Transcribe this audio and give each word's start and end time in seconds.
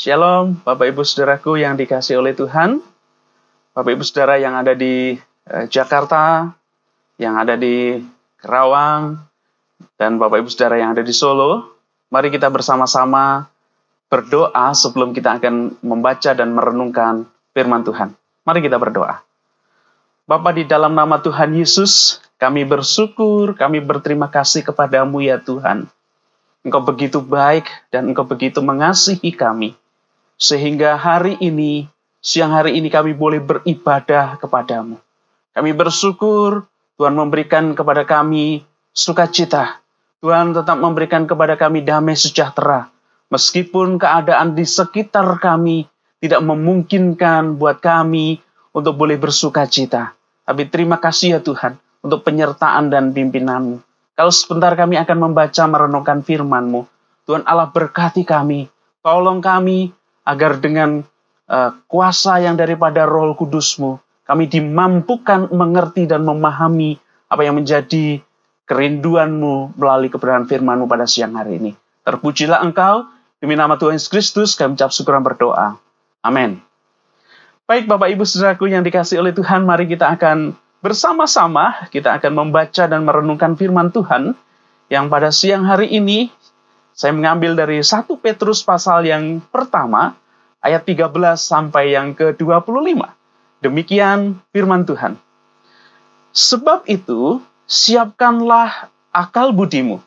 Shalom, 0.00 0.56
Bapak 0.64 0.96
Ibu 0.96 1.04
Saudaraku 1.04 1.60
yang 1.60 1.76
dikasih 1.76 2.24
oleh 2.24 2.32
Tuhan. 2.32 2.80
Bapak 3.76 3.92
Ibu 3.92 4.00
Saudara 4.00 4.40
yang 4.40 4.56
ada 4.56 4.72
di 4.72 5.12
eh, 5.44 5.64
Jakarta, 5.68 6.56
yang 7.20 7.36
ada 7.36 7.52
di 7.60 8.00
Kerawang, 8.40 9.20
dan 10.00 10.16
Bapak 10.16 10.40
Ibu 10.40 10.48
Saudara 10.48 10.80
yang 10.80 10.96
ada 10.96 11.04
di 11.04 11.12
Solo. 11.12 11.76
Mari 12.08 12.32
kita 12.32 12.48
bersama-sama 12.48 13.44
berdoa 14.08 14.72
sebelum 14.72 15.12
kita 15.12 15.36
akan 15.36 15.84
membaca 15.84 16.32
dan 16.32 16.48
merenungkan 16.56 17.28
firman 17.52 17.84
Tuhan. 17.84 18.16
Mari 18.48 18.64
kita 18.64 18.80
berdoa. 18.80 19.20
Bapa 20.24 20.56
di 20.56 20.64
dalam 20.64 20.96
nama 20.96 21.20
Tuhan 21.20 21.52
Yesus, 21.52 22.24
kami 22.40 22.64
bersyukur, 22.64 23.52
kami 23.52 23.84
berterima 23.84 24.32
kasih 24.32 24.64
kepadamu 24.64 25.20
ya 25.20 25.36
Tuhan. 25.36 25.92
Engkau 26.64 26.80
begitu 26.80 27.20
baik 27.20 27.68
dan 27.92 28.08
Engkau 28.08 28.24
begitu 28.24 28.64
mengasihi 28.64 29.36
kami. 29.36 29.76
Sehingga 30.40 30.96
hari 30.96 31.36
ini, 31.44 31.84
siang 32.24 32.56
hari 32.56 32.80
ini 32.80 32.88
kami 32.88 33.12
boleh 33.12 33.44
beribadah 33.44 34.40
kepadamu. 34.40 34.96
Kami 35.52 35.70
bersyukur 35.76 36.64
Tuhan 36.96 37.12
memberikan 37.12 37.76
kepada 37.76 38.08
kami 38.08 38.64
sukacita. 38.96 39.84
Tuhan 40.24 40.56
tetap 40.56 40.80
memberikan 40.80 41.28
kepada 41.28 41.60
kami 41.60 41.84
damai 41.84 42.16
sejahtera. 42.16 42.88
Meskipun 43.28 44.00
keadaan 44.00 44.56
di 44.56 44.64
sekitar 44.64 45.28
kami 45.44 45.84
tidak 46.24 46.40
memungkinkan 46.40 47.60
buat 47.60 47.84
kami 47.84 48.40
untuk 48.72 48.96
boleh 48.96 49.20
bersukacita. 49.20 50.16
Tapi 50.48 50.72
terima 50.72 50.96
kasih 50.96 51.36
ya 51.36 51.40
Tuhan 51.44 51.76
untuk 52.00 52.24
penyertaan 52.24 52.88
dan 52.88 53.12
pimpinanmu. 53.12 53.76
Kalau 54.16 54.32
sebentar 54.32 54.72
kami 54.72 54.96
akan 54.96 55.18
membaca 55.20 55.64
merenungkan 55.68 56.24
firman-Mu, 56.24 56.88
Tuhan 57.28 57.44
Allah 57.44 57.68
berkati 57.68 58.24
kami, 58.24 58.68
tolong 59.04 59.40
kami 59.40 59.99
agar 60.24 60.60
dengan 60.60 61.04
uh, 61.50 61.70
kuasa 61.90 62.38
yang 62.40 62.54
daripada 62.54 63.04
roh 63.08 63.32
kudusmu, 63.34 63.98
kami 64.24 64.46
dimampukan 64.46 65.50
mengerti 65.50 66.06
dan 66.06 66.22
memahami 66.22 66.96
apa 67.26 67.42
yang 67.42 67.58
menjadi 67.58 68.22
kerinduanmu 68.70 69.74
melalui 69.74 70.06
kebenaran 70.06 70.46
firmanmu 70.46 70.86
pada 70.86 71.10
siang 71.10 71.34
hari 71.34 71.58
ini. 71.58 71.72
Terpujilah 72.06 72.62
engkau, 72.62 73.10
demi 73.42 73.58
nama 73.58 73.74
Tuhan 73.74 73.98
Yesus 73.98 74.06
Kristus, 74.06 74.54
kami 74.54 74.78
ucap 74.78 74.94
syukur 74.94 75.18
dan 75.18 75.26
berdoa. 75.26 75.68
Amin. 76.22 76.62
Baik 77.66 77.86
Bapak 77.86 78.10
Ibu 78.14 78.22
Saudaraku 78.26 78.70
yang 78.70 78.82
dikasih 78.82 79.18
oleh 79.18 79.34
Tuhan, 79.34 79.62
mari 79.62 79.86
kita 79.90 80.10
akan 80.14 80.54
bersama-sama, 80.82 81.86
kita 81.90 82.18
akan 82.18 82.32
membaca 82.34 82.86
dan 82.86 83.06
merenungkan 83.06 83.54
firman 83.54 83.94
Tuhan 83.94 84.34
yang 84.90 85.06
pada 85.06 85.30
siang 85.30 85.62
hari 85.66 85.86
ini 85.90 86.34
saya 86.94 87.14
mengambil 87.16 87.56
dari 87.56 87.80
1 87.80 88.06
Petrus 88.20 88.60
pasal 88.60 89.06
yang 89.08 89.40
pertama, 89.48 90.16
ayat 90.60 90.84
13 90.84 91.10
sampai 91.40 91.96
yang 91.96 92.12
ke-25. 92.12 93.00
Demikian 93.60 94.40
firman 94.52 94.84
Tuhan. 94.84 95.16
Sebab 96.30 96.86
itu, 96.86 97.40
siapkanlah 97.66 98.92
akal 99.10 99.50
budimu. 99.50 99.98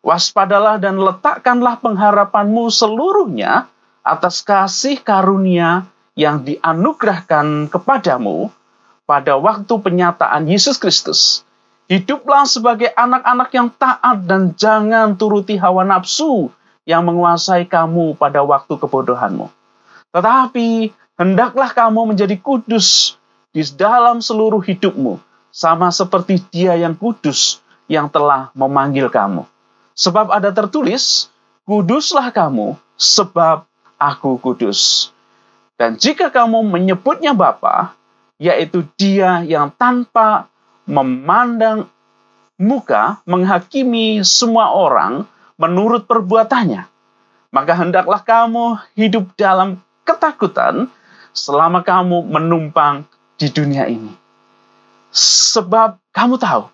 Waspadalah 0.00 0.80
dan 0.80 0.96
letakkanlah 0.96 1.76
pengharapanmu 1.84 2.72
seluruhnya 2.72 3.68
atas 4.00 4.40
kasih 4.40 5.04
karunia 5.04 5.84
yang 6.16 6.40
dianugerahkan 6.40 7.68
kepadamu 7.68 8.48
pada 9.04 9.36
waktu 9.36 9.74
penyataan 9.76 10.48
Yesus 10.48 10.80
Kristus 10.80 11.44
Hiduplah 11.90 12.46
sebagai 12.46 12.94
anak-anak 12.94 13.50
yang 13.50 13.66
taat 13.74 14.22
dan 14.22 14.54
jangan 14.54 15.18
turuti 15.18 15.58
hawa 15.58 15.82
nafsu 15.82 16.46
yang 16.86 17.02
menguasai 17.02 17.66
kamu 17.66 18.14
pada 18.14 18.46
waktu 18.46 18.78
kebodohanmu. 18.78 19.50
Tetapi 20.14 20.94
hendaklah 21.18 21.74
kamu 21.74 22.14
menjadi 22.14 22.38
kudus 22.38 23.18
di 23.50 23.66
dalam 23.74 24.22
seluruh 24.22 24.62
hidupmu, 24.62 25.18
sama 25.50 25.90
seperti 25.90 26.38
Dia 26.54 26.78
yang 26.78 26.94
kudus 26.94 27.58
yang 27.90 28.06
telah 28.06 28.54
memanggil 28.54 29.10
kamu. 29.10 29.42
Sebab 29.98 30.30
ada 30.30 30.54
tertulis, 30.54 31.26
"Kuduslah 31.66 32.30
kamu, 32.30 32.78
sebab 32.94 33.66
Aku 33.98 34.38
kudus." 34.38 35.10
Dan 35.74 35.98
jika 35.98 36.30
kamu 36.30 36.62
menyebutnya 36.70 37.34
Bapa, 37.34 37.98
yaitu 38.38 38.86
Dia 38.94 39.42
yang 39.42 39.74
tanpa 39.74 40.49
memandang 40.90 41.86
muka, 42.58 43.22
menghakimi 43.24 44.26
semua 44.26 44.74
orang 44.74 45.24
menurut 45.54 46.10
perbuatannya. 46.10 46.90
Maka 47.50 47.72
hendaklah 47.78 48.20
kamu 48.22 48.78
hidup 48.98 49.30
dalam 49.38 49.78
ketakutan 50.02 50.90
selama 51.30 51.86
kamu 51.86 52.26
menumpang 52.26 53.06
di 53.38 53.48
dunia 53.50 53.86
ini. 53.86 54.10
Sebab 55.14 55.98
kamu 56.14 56.38
tahu 56.38 56.70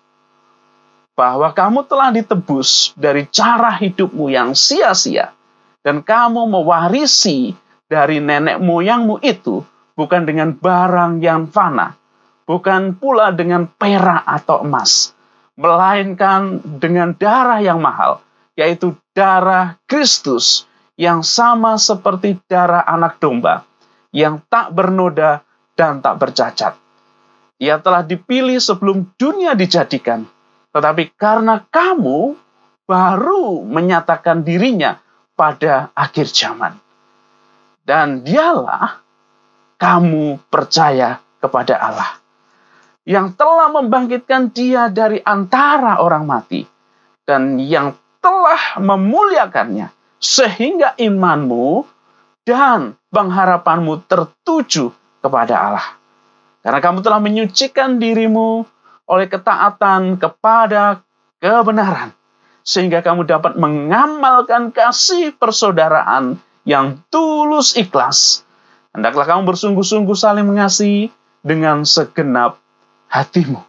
bahwa 1.17 1.49
kamu 1.49 1.81
telah 1.89 2.13
ditebus 2.13 2.93
dari 2.93 3.25
cara 3.25 3.73
hidupmu 3.73 4.29
yang 4.29 4.53
sia-sia 4.53 5.33
dan 5.81 6.05
kamu 6.05 6.45
mewarisi 6.45 7.57
dari 7.89 8.21
nenek 8.21 8.61
moyangmu 8.61 9.17
itu 9.25 9.65
bukan 9.97 10.29
dengan 10.29 10.53
barang 10.53 11.17
yang 11.25 11.49
fana, 11.49 11.97
bukan 12.47 12.95
pula 12.95 13.35
dengan 13.35 13.67
perak 13.67 14.23
atau 14.23 14.63
emas, 14.63 15.11
melainkan 15.59 16.63
dengan 16.63 17.11
darah 17.13 17.59
yang 17.59 17.83
mahal, 17.83 18.23
yaitu 18.55 18.95
darah 19.11 19.75
Kristus 19.85 20.63
yang 20.95 21.21
sama 21.21 21.75
seperti 21.75 22.39
darah 22.47 22.87
anak 22.87 23.19
domba, 23.19 23.67
yang 24.15 24.39
tak 24.47 24.71
bernoda 24.71 25.43
dan 25.75 25.99
tak 25.99 26.15
bercacat. 26.17 26.73
Ia 27.59 27.77
telah 27.83 28.01
dipilih 28.07 28.63
sebelum 28.63 29.11
dunia 29.19 29.53
dijadikan, 29.53 30.23
tetapi 30.71 31.13
karena 31.19 31.67
kamu 31.67 32.33
baru 32.87 33.67
menyatakan 33.67 34.47
dirinya 34.47 34.97
pada 35.35 35.91
akhir 35.93 36.31
zaman. 36.31 36.79
Dan 37.83 38.23
dialah 38.23 38.99
kamu 39.79 40.41
percaya 40.49 41.23
kepada 41.39 41.77
Allah 41.79 42.26
yang 43.07 43.31
telah 43.39 43.71
membangkitkan 43.71 44.51
dia 44.51 44.91
dari 44.91 45.23
antara 45.23 46.03
orang 46.03 46.27
mati 46.27 46.67
dan 47.23 47.55
yang 47.55 47.95
telah 48.19 48.83
memuliakannya 48.83 49.87
sehingga 50.19 50.91
imanmu 50.99 51.87
dan 52.43 52.99
pengharapanmu 53.07 54.03
tertuju 54.11 54.91
kepada 55.23 55.55
Allah. 55.55 55.87
Karena 56.59 56.83
kamu 56.83 56.99
telah 56.99 57.23
menyucikan 57.23 57.95
dirimu 57.95 58.67
oleh 59.07 59.27
ketaatan 59.31 60.19
kepada 60.19 60.99
kebenaran 61.39 62.11
sehingga 62.67 62.99
kamu 62.99 63.23
dapat 63.23 63.55
mengamalkan 63.55 64.75
kasih 64.75 65.31
persaudaraan 65.39 66.43
yang 66.67 66.99
tulus 67.07 67.79
ikhlas. 67.79 68.43
Hendaklah 68.91 69.23
kamu 69.23 69.47
bersungguh-sungguh 69.47 70.17
saling 70.19 70.43
mengasihi 70.43 71.07
dengan 71.39 71.87
segenap 71.87 72.59
hatimu. 73.11 73.61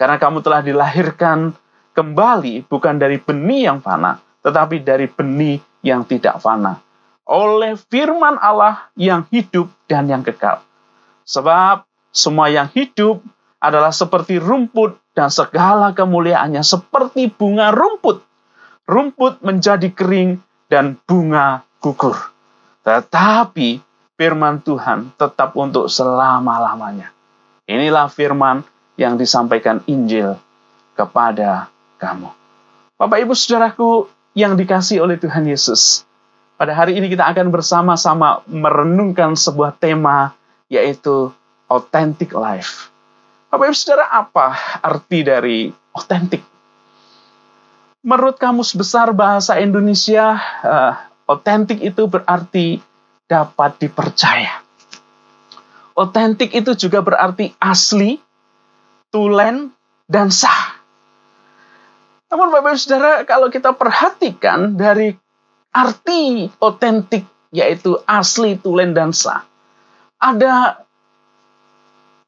Karena 0.00 0.16
kamu 0.16 0.40
telah 0.40 0.64
dilahirkan 0.64 1.52
kembali 1.92 2.64
bukan 2.64 2.96
dari 2.96 3.20
benih 3.20 3.68
yang 3.68 3.78
fana, 3.84 4.16
tetapi 4.40 4.80
dari 4.80 5.10
benih 5.10 5.60
yang 5.84 6.08
tidak 6.08 6.40
fana. 6.40 6.80
Oleh 7.28 7.76
firman 7.76 8.40
Allah 8.40 8.90
yang 8.96 9.28
hidup 9.28 9.68
dan 9.84 10.08
yang 10.08 10.24
kekal. 10.24 10.64
Sebab 11.28 11.84
semua 12.10 12.50
yang 12.50 12.66
hidup 12.72 13.22
adalah 13.60 13.92
seperti 13.92 14.40
rumput 14.40 14.98
dan 15.12 15.28
segala 15.28 15.92
kemuliaannya 15.92 16.64
seperti 16.64 17.28
bunga 17.30 17.70
rumput. 17.70 18.24
Rumput 18.88 19.44
menjadi 19.44 19.92
kering 19.94 20.42
dan 20.66 20.98
bunga 21.06 21.62
gugur. 21.78 22.16
Tetapi 22.82 23.78
firman 24.16 24.64
Tuhan 24.64 25.14
tetap 25.14 25.54
untuk 25.54 25.86
selama-lamanya. 25.86 27.19
Inilah 27.70 28.10
firman 28.10 28.66
yang 28.98 29.14
disampaikan 29.14 29.78
Injil 29.86 30.34
kepada 30.98 31.70
kamu. 32.02 32.26
Bapak 32.98 33.22
Ibu 33.22 33.30
Saudaraku 33.30 34.10
yang 34.34 34.58
dikasih 34.58 34.98
oleh 34.98 35.14
Tuhan 35.14 35.46
Yesus. 35.46 36.02
Pada 36.58 36.74
hari 36.74 36.98
ini 36.98 37.06
kita 37.06 37.30
akan 37.30 37.54
bersama-sama 37.54 38.42
merenungkan 38.50 39.38
sebuah 39.38 39.78
tema 39.78 40.34
yaitu 40.66 41.30
authentic 41.70 42.34
life. 42.34 42.90
Bapak 43.54 43.70
Ibu 43.70 43.76
Saudara, 43.78 44.10
apa 44.18 44.58
arti 44.82 45.22
dari 45.22 45.70
authentic? 45.94 46.42
Menurut 48.02 48.34
Kamus 48.34 48.74
Besar 48.74 49.14
Bahasa 49.14 49.62
Indonesia, 49.62 50.36
uh, 50.66 50.92
authentic 51.30 51.78
itu 51.78 52.10
berarti 52.10 52.82
dapat 53.30 53.78
dipercaya. 53.78 54.59
Otentik 56.00 56.56
itu 56.56 56.72
juga 56.72 57.04
berarti 57.04 57.52
asli, 57.60 58.16
tulen, 59.12 59.68
dan 60.08 60.32
sah. 60.32 60.80
Namun 62.32 62.48
Bapak 62.48 62.80
Saudara, 62.80 63.20
kalau 63.28 63.52
kita 63.52 63.76
perhatikan 63.76 64.80
dari 64.80 65.12
arti 65.76 66.48
otentik 66.56 67.28
yaitu 67.52 68.00
asli, 68.08 68.56
tulen, 68.56 68.96
dan 68.96 69.12
sah. 69.12 69.44
Ada 70.16 70.80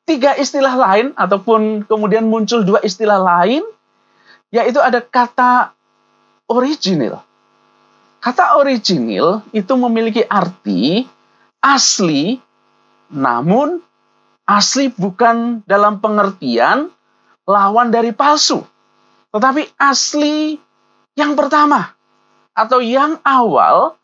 tiga 0.05 0.37
istilah 0.37 0.77
lain, 0.77 1.17
ataupun 1.17 1.89
kemudian 1.89 2.29
muncul 2.29 2.67
dua 2.67 2.85
istilah 2.85 3.23
lain, 3.23 3.65
yaitu 4.53 4.85
ada 4.85 5.01
kata 5.01 5.73
original. 6.51 7.25
Kata 8.21 8.61
original 8.61 9.41
itu 9.57 9.73
memiliki 9.81 10.23
arti 10.29 11.09
asli, 11.63 12.37
namun 13.13 13.85
asli 14.49 14.91
bukan 14.91 15.63
dalam 15.69 16.01
pengertian 16.01 16.91
lawan 17.47 17.93
dari 17.93 18.11
palsu, 18.17 18.65
tetapi 19.31 19.69
asli 19.79 20.57
yang 21.15 21.37
pertama 21.37 21.93
atau 22.57 22.81
yang 22.81 23.21
awal 23.25 23.97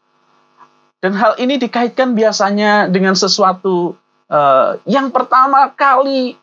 dan 0.98 1.14
hal 1.14 1.38
ini 1.38 1.56
dikaitkan 1.56 2.12
biasanya 2.12 2.90
dengan 2.90 3.14
sesuatu 3.14 3.94
uh, 4.28 4.76
yang 4.84 5.14
pertama 5.14 5.70
kali 5.72 6.34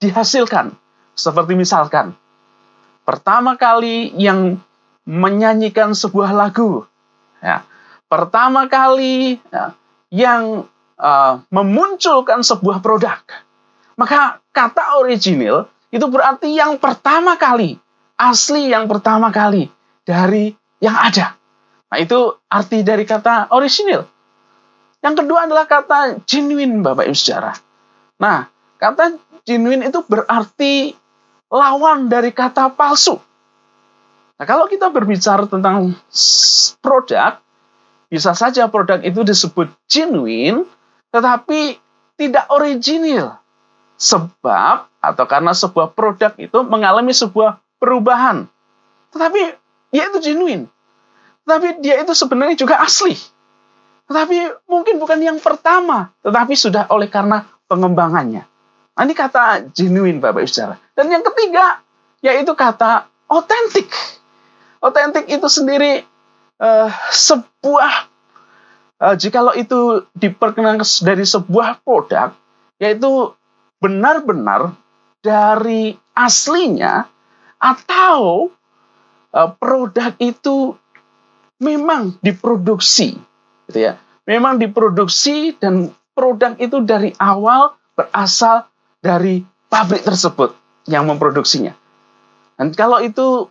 dihasilkan. 0.00 0.74
Seperti 1.12 1.52
misalkan, 1.52 2.16
pertama 3.04 3.60
kali 3.60 4.16
yang 4.16 4.56
menyanyikan 5.04 5.92
sebuah 5.92 6.32
lagu, 6.32 6.88
ya, 7.44 7.60
pertama 8.08 8.64
kali 8.64 9.36
ya, 9.52 9.76
yang 10.08 10.64
uh, 11.02 11.42
memunculkan 11.50 12.46
sebuah 12.46 12.78
produk, 12.78 13.18
maka 13.98 14.38
kata 14.54 15.02
original 15.02 15.66
itu 15.90 16.06
berarti 16.08 16.54
yang 16.54 16.78
pertama 16.78 17.34
kali, 17.36 17.76
asli 18.16 18.70
yang 18.70 18.86
pertama 18.86 19.34
kali 19.34 19.66
dari 20.06 20.54
yang 20.78 20.96
ada. 20.96 21.36
Nah, 21.92 21.98
itu 22.00 22.40
arti 22.48 22.80
dari 22.80 23.04
kata 23.04 23.52
original. 23.52 24.08
Yang 25.04 25.14
kedua 25.26 25.44
adalah 25.44 25.68
kata 25.68 26.24
genuine, 26.24 26.80
Bapak 26.80 27.10
Ibu 27.10 27.16
Saudara. 27.18 27.52
Nah, 28.16 28.48
kata 28.80 29.20
genuine 29.44 29.90
itu 29.90 30.00
berarti 30.06 30.96
lawan 31.52 32.08
dari 32.08 32.32
kata 32.32 32.72
palsu. 32.72 33.20
Nah, 34.40 34.46
kalau 34.48 34.64
kita 34.70 34.88
berbicara 34.88 35.44
tentang 35.44 35.92
produk, 36.80 37.38
bisa 38.08 38.32
saja 38.32 38.66
produk 38.72 39.04
itu 39.04 39.20
disebut 39.20 39.68
genuine, 39.84 40.64
tetapi 41.12 41.76
tidak 42.16 42.48
original. 42.50 43.38
Sebab 44.00 44.90
atau 44.98 45.24
karena 45.30 45.54
sebuah 45.54 45.94
produk 45.94 46.34
itu 46.34 46.58
mengalami 46.66 47.14
sebuah 47.14 47.62
perubahan. 47.78 48.50
Tetapi 49.14 49.40
ya 49.94 50.10
itu 50.10 50.18
genuine. 50.18 50.66
Tetapi 51.46 51.78
dia 51.78 52.02
itu 52.02 52.10
sebenarnya 52.16 52.58
juga 52.58 52.82
asli. 52.82 53.14
Tetapi 54.10 54.66
mungkin 54.66 54.98
bukan 54.98 55.22
yang 55.22 55.38
pertama, 55.38 56.10
tetapi 56.26 56.58
sudah 56.58 56.90
oleh 56.90 57.06
karena 57.06 57.46
pengembangannya. 57.70 58.42
Nah, 58.92 59.02
ini 59.08 59.14
kata 59.14 59.72
genuine 59.72 60.18
Bapak 60.20 60.44
Ibu 60.44 60.50
Saudara. 60.50 60.76
Dan 60.92 61.08
yang 61.08 61.24
ketiga 61.24 61.80
yaitu 62.22 62.52
kata 62.52 63.08
otentik. 63.30 63.88
Otentik 64.82 65.30
itu 65.30 65.46
sendiri 65.46 66.02
uh, 66.58 66.90
sebuah 67.10 68.11
uh, 69.02 69.18
jikalau 69.18 69.52
itu 69.58 70.06
diperkenalkan 70.14 70.86
dari 71.02 71.26
sebuah 71.26 71.82
produk 71.82 72.30
yaitu 72.78 73.34
benar-benar 73.82 74.78
dari 75.18 75.98
aslinya 76.14 77.10
atau 77.58 78.50
uh, 79.34 79.50
produk 79.58 80.14
itu 80.22 80.78
memang 81.58 82.14
diproduksi 82.22 83.18
gitu 83.66 83.78
ya. 83.90 83.98
Memang 84.22 84.62
diproduksi 84.62 85.58
dan 85.58 85.90
produk 86.14 86.54
itu 86.62 86.78
dari 86.86 87.10
awal 87.18 87.74
berasal 87.98 88.70
dari 89.02 89.42
pabrik 89.66 90.06
tersebut 90.06 90.54
yang 90.86 91.10
memproduksinya. 91.10 91.74
Dan 92.54 92.70
kalau 92.78 93.02
itu 93.02 93.50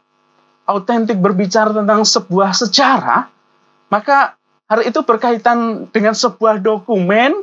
autentik 0.63 1.19
berbicara 1.19 1.75
tentang 1.75 2.07
sebuah 2.07 2.55
sejarah, 2.55 3.27
maka 3.91 4.39
hari 4.71 4.87
itu 4.87 5.03
berkaitan 5.03 5.91
dengan 5.91 6.15
sebuah 6.15 6.63
dokumen 6.63 7.35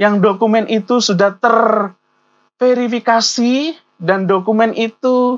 yang 0.00 0.24
dokumen 0.24 0.64
itu 0.72 1.04
sudah 1.04 1.36
terverifikasi 1.36 3.76
dan 4.00 4.24
dokumen 4.24 4.72
itu 4.72 5.36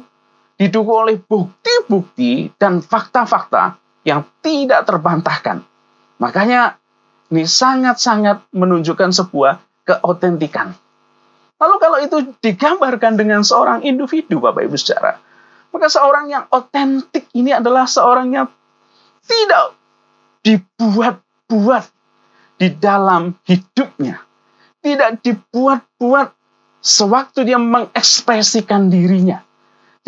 didukung 0.55 1.11
oleh 1.11 1.19
bukti-bukti 1.19 2.55
dan 2.55 2.79
fakta-fakta 2.79 3.82
yang 4.06 4.23
tidak 4.47 4.87
terbantahkan. 4.87 5.67
Makanya 6.23 6.79
ini 7.35 7.43
sangat-sangat 7.47 8.43
menunjukkan 8.55 9.11
sebuah 9.11 9.59
keotentikan. 9.87 10.75
Lalu 11.59 11.75
kalau 11.82 11.99
itu 11.99 12.23
digambarkan 12.38 13.19
dengan 13.19 13.43
seorang 13.43 13.82
individu 13.82 14.38
Bapak 14.38 14.71
Ibu 14.71 14.79
Saudara, 14.79 15.19
maka 15.75 15.91
seorang 15.91 16.31
yang 16.31 16.47
otentik 16.50 17.26
ini 17.35 17.50
adalah 17.50 17.91
seorang 17.91 18.31
yang 18.31 18.47
tidak 19.26 19.78
dibuat-buat 20.49 21.85
di 22.56 22.69
dalam 22.81 23.37
hidupnya. 23.45 24.25
Tidak 24.81 25.21
dibuat-buat 25.21 26.29
sewaktu 26.81 27.45
dia 27.45 27.61
mengekspresikan 27.61 28.89
dirinya. 28.89 29.45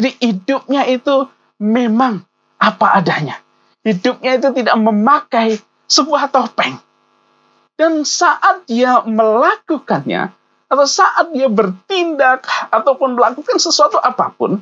Jadi 0.01 0.17
hidupnya 0.17 0.89
itu 0.89 1.29
memang 1.61 2.25
apa 2.57 2.97
adanya. 2.97 3.37
Hidupnya 3.85 4.41
itu 4.41 4.49
tidak 4.57 4.77
memakai 4.81 5.61
sebuah 5.85 6.33
topeng. 6.33 6.81
Dan 7.77 8.05
saat 8.09 8.65
dia 8.65 9.05
melakukannya, 9.05 10.33
atau 10.71 10.87
saat 10.87 11.33
dia 11.33 11.49
bertindak 11.49 12.45
ataupun 12.71 13.17
melakukan 13.17 13.57
sesuatu 13.57 13.97
apa 13.97 14.33
pun, 14.37 14.61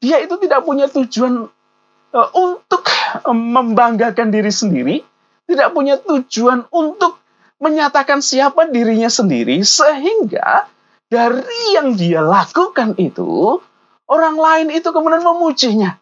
dia 0.00 0.20
itu 0.20 0.36
tidak 0.40 0.64
punya 0.64 0.88
tujuan 0.88 1.48
untuk 2.32 2.86
membanggakan 3.26 4.32
diri 4.32 4.52
sendiri, 4.52 4.96
tidak 5.46 5.68
punya 5.76 6.00
tujuan 6.00 6.64
untuk 6.72 7.20
menyatakan 7.60 8.20
siapa 8.20 8.68
dirinya 8.68 9.08
sendiri, 9.08 9.60
sehingga 9.64 10.68
dari 11.06 11.62
yang 11.76 11.94
dia 11.94 12.20
lakukan 12.20 12.98
itu, 12.98 13.60
orang 14.10 14.36
lain 14.36 14.68
itu 14.74 14.88
kemudian 14.90 15.22
memujinya. 15.22 15.96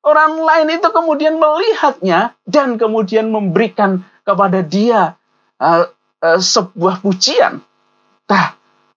Orang 0.00 0.40
lain 0.40 0.80
itu 0.80 0.88
kemudian 0.88 1.36
melihatnya 1.36 2.32
dan 2.48 2.80
kemudian 2.80 3.28
memberikan 3.28 4.00
kepada 4.24 4.64
dia 4.64 5.20
uh, 5.60 5.84
uh, 6.24 6.40
sebuah 6.40 7.04
pujian. 7.04 7.60
Nah, 8.30 8.46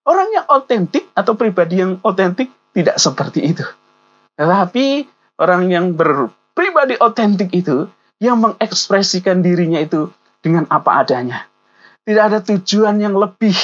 orang 0.08 0.32
yang 0.32 0.46
otentik 0.48 1.12
atau 1.12 1.36
pribadi 1.36 1.84
yang 1.84 2.00
otentik 2.08 2.52
tidak 2.72 2.96
seperti 3.04 3.52
itu. 3.52 3.66
Tetapi 4.40 5.04
orang 5.44 5.68
yang 5.68 5.92
berpribadi 6.54 7.02
otentik 7.02 7.50
itu 7.50 7.90
yang 8.22 8.40
mengekspresikan 8.40 9.42
dirinya 9.42 9.82
itu 9.82 10.14
dengan 10.40 10.70
apa 10.70 11.02
adanya. 11.02 11.50
Tidak 12.06 12.24
ada 12.24 12.40
tujuan 12.46 13.02
yang 13.02 13.18
lebih 13.18 13.58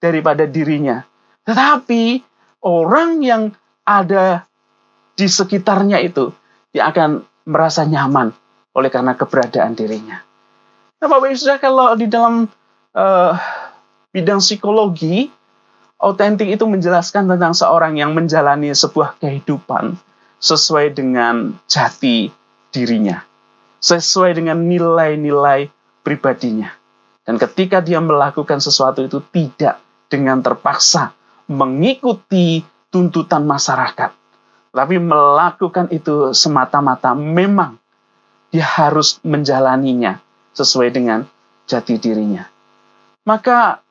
daripada 0.00 0.48
dirinya. 0.48 1.04
Tetapi 1.44 2.24
orang 2.64 3.20
yang 3.20 3.42
ada 3.84 4.48
di 5.12 5.28
sekitarnya 5.28 6.00
itu 6.02 6.32
dia 6.72 6.88
akan 6.88 7.22
merasa 7.46 7.84
nyaman 7.84 8.32
oleh 8.72 8.90
karena 8.90 9.12
keberadaan 9.14 9.76
dirinya. 9.76 10.20
Nah, 10.96 11.06
Bapak 11.06 11.36
Ibu 11.36 11.60
kalau 11.60 11.92
di 11.94 12.08
dalam 12.08 12.48
uh, 12.96 13.32
bidang 14.10 14.40
psikologi, 14.40 15.28
autentik 16.00 16.48
itu 16.48 16.64
menjelaskan 16.64 17.28
tentang 17.28 17.52
seorang 17.52 18.00
yang 18.00 18.16
menjalani 18.16 18.72
sebuah 18.72 19.20
kehidupan 19.20 19.96
sesuai 20.40 20.92
dengan 20.92 21.56
jati 21.66 22.28
dirinya, 22.70 23.24
sesuai 23.80 24.36
dengan 24.36 24.60
nilai-nilai 24.64 25.72
pribadinya. 26.04 26.72
Dan 27.26 27.42
ketika 27.42 27.82
dia 27.82 27.98
melakukan 27.98 28.62
sesuatu 28.62 29.02
itu 29.02 29.18
tidak 29.34 29.82
dengan 30.06 30.38
terpaksa 30.38 31.10
mengikuti 31.50 32.62
tuntutan 32.92 33.42
masyarakat, 33.42 34.14
tapi 34.70 34.96
melakukan 35.02 35.90
itu 35.90 36.30
semata-mata 36.30 37.16
memang 37.16 37.80
dia 38.54 38.62
harus 38.62 39.18
menjalaninya 39.26 40.22
sesuai 40.54 40.94
dengan 40.94 41.26
jati 41.66 41.98
dirinya. 41.98 42.46
Maka 43.26 43.82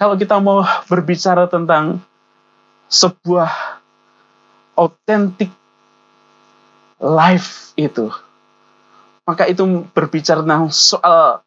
kalau 0.00 0.16
kita 0.16 0.40
mau 0.40 0.64
berbicara 0.88 1.46
tentang 1.46 2.00
sebuah 2.88 3.83
authentic 4.74 5.50
life 6.98 7.74
itu, 7.78 8.10
maka 9.26 9.46
itu 9.46 9.86
berbicara 9.94 10.42
tentang 10.42 10.70
soal 10.74 11.42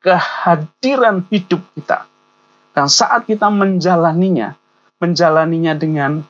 kehadiran 0.00 1.24
hidup 1.28 1.60
kita. 1.76 2.08
Dan 2.72 2.86
saat 2.86 3.26
kita 3.26 3.50
menjalaninya, 3.50 4.56
menjalaninya 5.02 5.74
dengan 5.76 6.22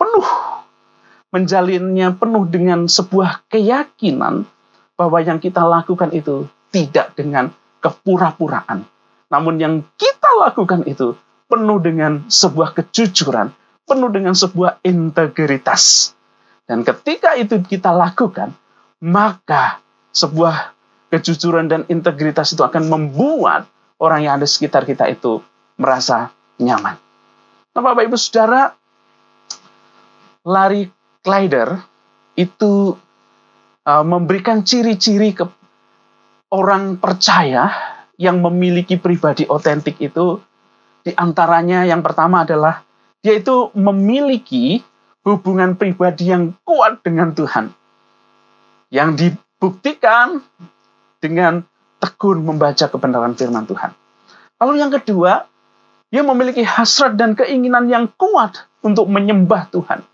penuh 0.00 0.54
menjalinnya 1.34 2.14
penuh 2.14 2.46
dengan 2.46 2.86
sebuah 2.86 3.50
keyakinan 3.50 4.46
bahwa 4.94 5.18
yang 5.18 5.42
kita 5.42 5.66
lakukan 5.66 6.14
itu 6.14 6.46
tidak 6.70 7.18
dengan 7.18 7.50
kepura-puraan. 7.82 8.86
Namun 9.34 9.58
yang 9.58 9.74
kita 9.98 10.30
lakukan 10.38 10.86
itu 10.86 11.18
penuh 11.50 11.82
dengan 11.82 12.22
sebuah 12.30 12.78
kejujuran, 12.78 13.50
penuh 13.84 14.10
dengan 14.10 14.32
sebuah 14.32 14.80
integritas. 14.84 16.12
Dan 16.64 16.80
ketika 16.82 17.36
itu 17.36 17.60
kita 17.60 17.92
lakukan, 17.92 18.52
maka 19.04 19.84
sebuah 20.16 20.72
kejujuran 21.12 21.68
dan 21.68 21.84
integritas 21.92 22.56
itu 22.56 22.64
akan 22.64 22.88
membuat 22.88 23.68
orang 24.00 24.24
yang 24.24 24.40
ada 24.40 24.48
sekitar 24.48 24.88
kita 24.88 25.06
itu 25.12 25.44
merasa 25.76 26.32
nyaman. 26.56 26.96
Nah, 27.74 27.82
Bapak 27.82 28.06
Ibu 28.06 28.16
Saudara, 28.16 28.72
Larry 30.46 30.88
Kleider 31.20 31.80
itu 32.34 32.94
uh, 33.86 34.04
memberikan 34.04 34.62
ciri-ciri 34.62 35.34
ke 35.34 35.44
orang 36.54 37.00
percaya 37.02 37.70
yang 38.14 38.38
memiliki 38.38 38.94
pribadi 38.94 39.42
otentik 39.50 39.98
itu 39.98 40.38
di 41.02 41.10
antaranya 41.18 41.82
yang 41.82 42.00
pertama 42.00 42.46
adalah 42.46 42.83
dia 43.24 43.40
itu 43.40 43.72
memiliki 43.72 44.84
hubungan 45.24 45.80
pribadi 45.80 46.28
yang 46.28 46.52
kuat 46.60 47.00
dengan 47.00 47.32
Tuhan. 47.32 47.72
Yang 48.92 49.10
dibuktikan 49.16 50.44
dengan 51.24 51.64
tekun 52.04 52.44
membaca 52.44 52.84
kebenaran 52.84 53.32
firman 53.32 53.64
Tuhan. 53.64 53.96
Lalu 54.60 54.74
yang 54.76 54.92
kedua, 54.92 55.48
dia 56.12 56.20
memiliki 56.20 56.60
hasrat 56.60 57.16
dan 57.16 57.32
keinginan 57.32 57.88
yang 57.88 58.12
kuat 58.20 58.68
untuk 58.84 59.08
menyembah 59.08 59.72
Tuhan. 59.72 60.04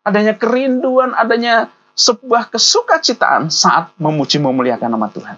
Adanya 0.00 0.32
kerinduan, 0.32 1.12
adanya 1.12 1.68
sebuah 1.92 2.48
kesukacitaan 2.48 3.52
saat 3.52 3.92
memuji 4.00 4.40
memuliakan 4.40 4.96
nama 4.96 5.12
Tuhan. 5.12 5.36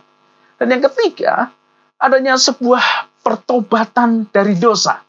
Dan 0.54 0.66
yang 0.70 0.82
ketiga, 0.86 1.50
adanya 1.98 2.38
sebuah 2.38 3.10
pertobatan 3.26 4.30
dari 4.30 4.54
dosa. 4.54 5.02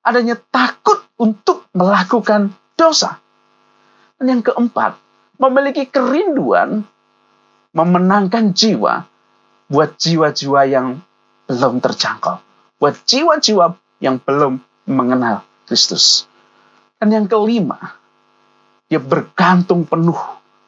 Adanya 0.00 0.36
takut 0.48 1.04
untuk 1.20 1.68
melakukan 1.76 2.56
dosa. 2.76 3.20
Dan 4.16 4.38
yang 4.38 4.42
keempat, 4.44 4.96
memiliki 5.40 5.88
kerinduan 5.88 6.84
memenangkan 7.72 8.52
jiwa 8.52 9.04
buat 9.70 9.96
jiwa-jiwa 9.96 10.60
yang 10.68 11.00
belum 11.48 11.80
terjangkau, 11.84 12.40
buat 12.80 12.94
jiwa-jiwa 13.04 13.76
yang 14.00 14.16
belum 14.20 14.60
mengenal 14.88 15.44
Kristus. 15.68 16.26
Dan 17.00 17.12
yang 17.12 17.26
kelima, 17.28 17.96
dia 18.88 19.00
bergantung 19.00 19.86
penuh 19.86 20.18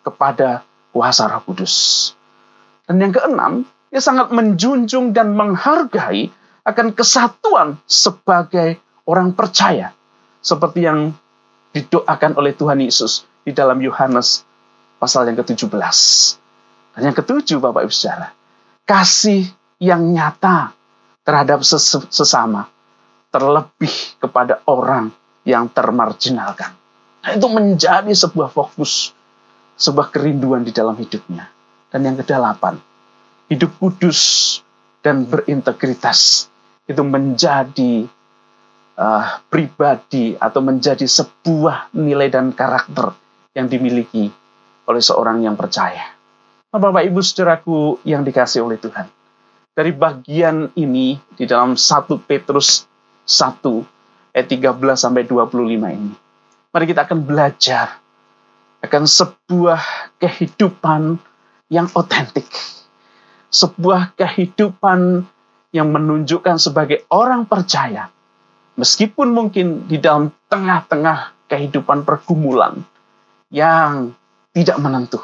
kepada 0.02 0.64
kuasa 0.92 1.28
Roh 1.28 1.42
Kudus. 1.44 1.74
Dan 2.86 3.00
yang 3.00 3.12
keenam, 3.14 3.64
dia 3.88 4.00
sangat 4.02 4.34
menjunjung 4.34 5.14
dan 5.14 5.36
menghargai 5.36 6.32
akan 6.62 6.94
kesatuan 6.94 7.78
sebagai 7.86 8.81
orang 9.06 9.34
percaya. 9.34 9.94
Seperti 10.42 10.82
yang 10.82 11.14
didoakan 11.72 12.34
oleh 12.36 12.52
Tuhan 12.52 12.82
Yesus 12.82 13.24
di 13.46 13.54
dalam 13.54 13.78
Yohanes 13.78 14.42
pasal 14.98 15.26
yang 15.30 15.38
ke-17. 15.38 15.70
Dan 16.92 17.00
yang 17.10 17.16
ketujuh, 17.16 17.58
Bapak 17.62 17.88
Ibu 17.88 17.94
Saudara, 17.94 18.30
kasih 18.84 19.48
yang 19.82 20.12
nyata 20.12 20.74
terhadap 21.22 21.64
ses 21.64 21.94
sesama, 22.10 22.68
terlebih 23.32 24.18
kepada 24.20 24.60
orang 24.68 25.10
yang 25.42 25.66
termarginalkan. 25.72 26.74
Nah, 27.22 27.30
itu 27.38 27.46
menjadi 27.46 28.10
sebuah 28.10 28.50
fokus, 28.50 29.14
sebuah 29.78 30.10
kerinduan 30.10 30.66
di 30.66 30.74
dalam 30.74 30.98
hidupnya. 30.98 31.48
Dan 31.90 32.06
yang 32.06 32.16
kedelapan, 32.18 32.78
hidup 33.50 33.74
kudus 33.78 34.20
dan 35.02 35.26
berintegritas 35.26 36.50
itu 36.86 37.02
menjadi 37.02 38.06
uh, 38.96 39.40
pribadi 39.48 40.36
atau 40.36 40.60
menjadi 40.60 41.04
sebuah 41.04 41.92
nilai 41.96 42.28
dan 42.28 42.52
karakter 42.52 43.12
yang 43.52 43.68
dimiliki 43.68 44.32
oleh 44.88 45.02
seorang 45.02 45.44
yang 45.44 45.54
percaya. 45.54 46.12
Nah, 46.72 46.80
Bapak 46.80 47.04
Ibu 47.04 47.20
saudaraku 47.20 48.00
yang 48.08 48.24
dikasih 48.24 48.64
oleh 48.64 48.80
Tuhan. 48.80 49.04
Dari 49.72 49.92
bagian 49.92 50.72
ini 50.76 51.16
di 51.36 51.44
dalam 51.48 51.76
1 51.76 52.28
Petrus 52.28 52.84
1 53.24 54.36
ayat 54.36 54.46
13 54.48 54.76
sampai 54.96 55.24
25 55.24 55.52
ini. 55.92 56.12
Mari 56.72 56.84
kita 56.88 57.04
akan 57.04 57.20
belajar 57.24 58.00
akan 58.82 59.04
sebuah 59.06 59.80
kehidupan 60.18 61.20
yang 61.70 61.88
otentik. 61.94 62.48
Sebuah 63.52 64.16
kehidupan 64.16 65.28
yang 65.72 65.88
menunjukkan 65.92 66.56
sebagai 66.56 67.04
orang 67.08 67.44
percaya. 67.44 68.08
Meskipun 68.72 69.36
mungkin 69.36 69.84
di 69.84 70.00
dalam 70.00 70.32
tengah-tengah 70.48 71.48
kehidupan 71.52 72.08
pergumulan 72.08 72.80
yang 73.52 74.16
tidak 74.56 74.80
menentu 74.80 75.20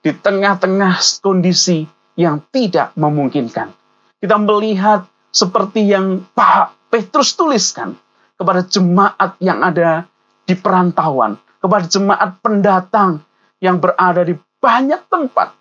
di 0.00 0.16
tengah-tengah 0.16 0.96
kondisi 1.20 1.84
yang 2.16 2.40
tidak 2.48 2.96
memungkinkan. 2.96 3.70
Kita 4.18 4.36
melihat 4.40 5.04
seperti 5.28 5.84
yang 5.84 6.24
Pak 6.32 6.88
Petrus 6.88 7.36
tuliskan 7.36 7.94
kepada 8.40 8.64
jemaat 8.64 9.36
yang 9.42 9.60
ada 9.60 10.08
di 10.48 10.56
perantauan, 10.56 11.36
kepada 11.60 11.84
jemaat 11.84 12.40
pendatang 12.40 13.20
yang 13.60 13.76
berada 13.76 14.24
di 14.24 14.32
banyak 14.58 15.04
tempat. 15.12 15.52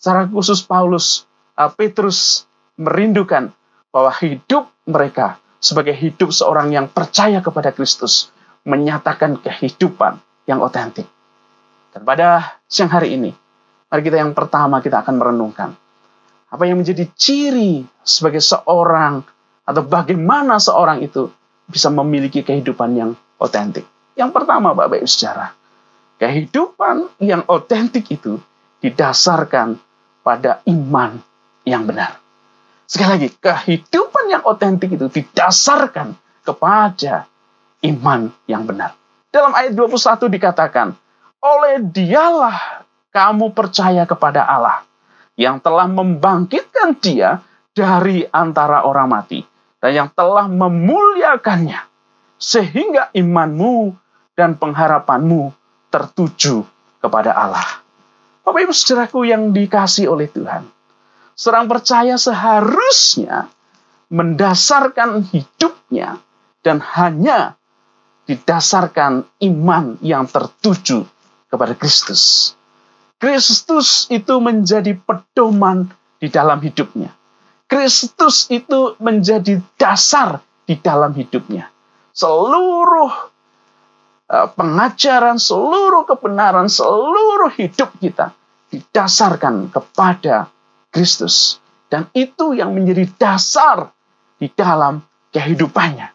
Secara 0.00 0.26
khusus 0.28 0.60
Paulus, 0.66 1.24
uh, 1.54 1.70
Petrus 1.70 2.44
merindukan 2.74 3.54
bahwa 3.94 4.10
hidup 4.18 4.68
mereka 4.84 5.38
sebagai 5.64 5.96
hidup 5.96 6.28
seorang 6.28 6.68
yang 6.76 6.92
percaya 6.92 7.40
kepada 7.40 7.72
Kristus 7.72 8.28
menyatakan 8.68 9.40
kehidupan 9.40 10.20
yang 10.44 10.60
otentik. 10.60 11.08
Dan 11.96 12.04
pada 12.04 12.60
siang 12.68 12.92
hari 12.92 13.16
ini, 13.16 13.32
Mari 13.94 14.10
kita 14.10 14.18
yang 14.18 14.34
pertama 14.34 14.82
kita 14.82 15.06
akan 15.06 15.22
merenungkan. 15.22 15.70
Apa 16.50 16.66
yang 16.66 16.82
menjadi 16.82 17.06
ciri 17.14 17.86
sebagai 18.02 18.42
seorang 18.42 19.22
atau 19.62 19.86
bagaimana 19.86 20.58
seorang 20.58 20.98
itu 20.98 21.30
bisa 21.70 21.94
memiliki 21.94 22.42
kehidupan 22.42 22.90
yang 22.98 23.14
otentik. 23.38 23.86
Yang 24.18 24.34
pertama 24.34 24.74
Bapak 24.74 24.98
Ibu 24.98 25.06
sejarah. 25.06 25.54
Kehidupan 26.18 27.22
yang 27.22 27.46
otentik 27.46 28.10
itu 28.10 28.42
didasarkan 28.82 29.78
pada 30.26 30.58
iman 30.66 31.22
yang 31.62 31.86
benar. 31.86 32.18
Sekali 32.84 33.10
lagi, 33.16 33.28
kehidupan 33.32 34.24
yang 34.28 34.42
otentik 34.44 34.92
itu 34.92 35.08
didasarkan 35.08 36.14
kepada 36.44 37.24
iman 37.84 38.28
yang 38.44 38.68
benar. 38.68 38.92
Dalam 39.32 39.56
ayat 39.56 39.72
21 39.72 40.28
dikatakan, 40.30 40.94
oleh 41.44 41.80
dialah 41.80 42.86
kamu 43.12 43.52
percaya 43.52 44.04
kepada 44.08 44.44
Allah 44.44 44.84
yang 45.34 45.58
telah 45.58 45.90
membangkitkan 45.90 46.96
dia 47.00 47.42
dari 47.74 48.22
antara 48.30 48.86
orang 48.86 49.10
mati 49.10 49.42
dan 49.82 49.92
yang 49.92 50.08
telah 50.14 50.46
memuliakannya 50.46 51.82
sehingga 52.38 53.10
imanmu 53.12 53.94
dan 54.34 54.58
pengharapanmu 54.58 55.50
tertuju 55.90 56.66
kepada 56.98 57.34
Allah. 57.34 57.82
Bapak 58.44 58.60
Ibu 58.66 58.72
saudaraku 58.74 59.24
yang 59.24 59.54
dikasih 59.54 60.10
oleh 60.10 60.28
Tuhan. 60.28 60.73
Seorang 61.34 61.66
percaya 61.66 62.14
seharusnya 62.14 63.50
mendasarkan 64.10 65.26
hidupnya 65.34 66.22
dan 66.62 66.78
hanya 66.78 67.58
didasarkan 68.24 69.26
iman 69.42 69.98
yang 70.00 70.24
tertuju 70.30 71.04
kepada 71.50 71.74
Kristus. 71.76 72.54
Kristus 73.18 74.06
itu 74.08 74.38
menjadi 74.38 74.96
pedoman 74.96 75.90
di 76.22 76.30
dalam 76.30 76.62
hidupnya. 76.62 77.12
Kristus 77.68 78.46
itu 78.48 78.94
menjadi 79.02 79.60
dasar 79.76 80.40
di 80.64 80.78
dalam 80.78 81.12
hidupnya. 81.12 81.68
Seluruh 82.14 83.10
uh, 84.30 84.48
pengajaran, 84.54 85.36
seluruh 85.40 86.06
kebenaran, 86.06 86.70
seluruh 86.70 87.50
hidup 87.58 87.90
kita 87.98 88.30
didasarkan 88.70 89.74
kepada 89.74 90.53
Kristus. 90.94 91.58
Dan 91.90 92.06
itu 92.14 92.54
yang 92.54 92.70
menjadi 92.70 93.10
dasar 93.18 93.90
di 94.38 94.46
dalam 94.54 95.02
kehidupannya. 95.34 96.14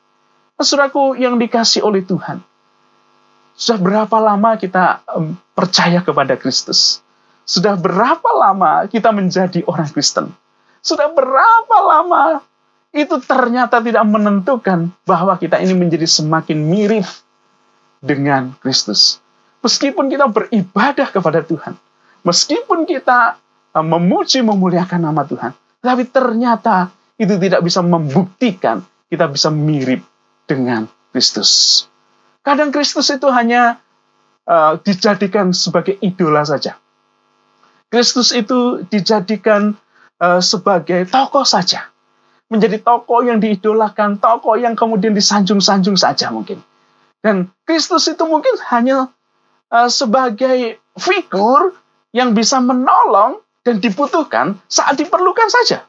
Saudaraku 0.59 1.19
yang 1.19 1.36
dikasih 1.36 1.83
oleh 1.83 2.03
Tuhan. 2.03 2.39
Sudah 3.59 3.79
berapa 3.79 4.17
lama 4.24 4.55
kita 4.55 5.03
percaya 5.51 6.00
kepada 6.00 6.39
Kristus? 6.39 7.03
Sudah 7.43 7.75
berapa 7.75 8.29
lama 8.36 8.88
kita 8.88 9.12
menjadi 9.12 9.67
orang 9.67 9.91
Kristen? 9.91 10.31
Sudah 10.79 11.12
berapa 11.12 11.77
lama 11.83 12.39
itu 12.95 13.19
ternyata 13.19 13.83
tidak 13.83 14.05
menentukan 14.07 14.91
bahwa 15.03 15.36
kita 15.36 15.59
ini 15.59 15.75
menjadi 15.75 16.07
semakin 16.07 16.55
mirip 16.55 17.07
dengan 18.00 18.55
Kristus. 18.63 19.19
Meskipun 19.59 20.07
kita 20.07 20.31
beribadah 20.31 21.12
kepada 21.12 21.43
Tuhan, 21.43 21.75
meskipun 22.24 22.88
kita 22.88 23.36
memuji 23.81 24.43
memuliakan 24.43 25.09
nama 25.09 25.24
Tuhan, 25.25 25.51
tapi 25.79 26.07
ternyata 26.07 26.91
itu 27.19 27.36
tidak 27.36 27.62
bisa 27.63 27.83
membuktikan 27.83 28.83
kita 29.09 29.25
bisa 29.27 29.50
mirip 29.50 30.05
dengan 30.45 30.86
Kristus. 31.12 31.83
Kadang 32.45 32.71
Kristus 32.71 33.09
itu 33.12 33.27
hanya 33.29 33.81
uh, 34.48 34.77
dijadikan 34.79 35.51
sebagai 35.51 35.98
idola 36.00 36.45
saja. 36.45 36.77
Kristus 37.89 38.29
itu 38.31 38.86
dijadikan 38.88 39.74
uh, 40.21 40.39
sebagai 40.39 41.09
tokoh 41.09 41.43
saja. 41.43 41.89
Menjadi 42.50 42.81
tokoh 42.81 43.21
yang 43.25 43.38
diidolakan, 43.38 44.17
tokoh 44.17 44.57
yang 44.57 44.74
kemudian 44.74 45.13
disanjung-sanjung 45.13 45.98
saja 45.98 46.33
mungkin. 46.33 46.62
Dan 47.21 47.51
Kristus 47.67 48.09
itu 48.09 48.24
mungkin 48.25 48.57
hanya 48.74 49.09
uh, 49.69 49.89
sebagai 49.89 50.81
figur 50.98 51.77
yang 52.09 52.33
bisa 52.33 52.57
menolong 52.57 53.41
dan 53.63 53.84
dibutuhkan 53.84 54.60
saat 54.72 54.96
diperlukan 54.96 55.50
saja. 55.51 55.84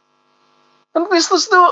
Dan 0.91 1.07
Kristus 1.07 1.47
itu 1.47 1.63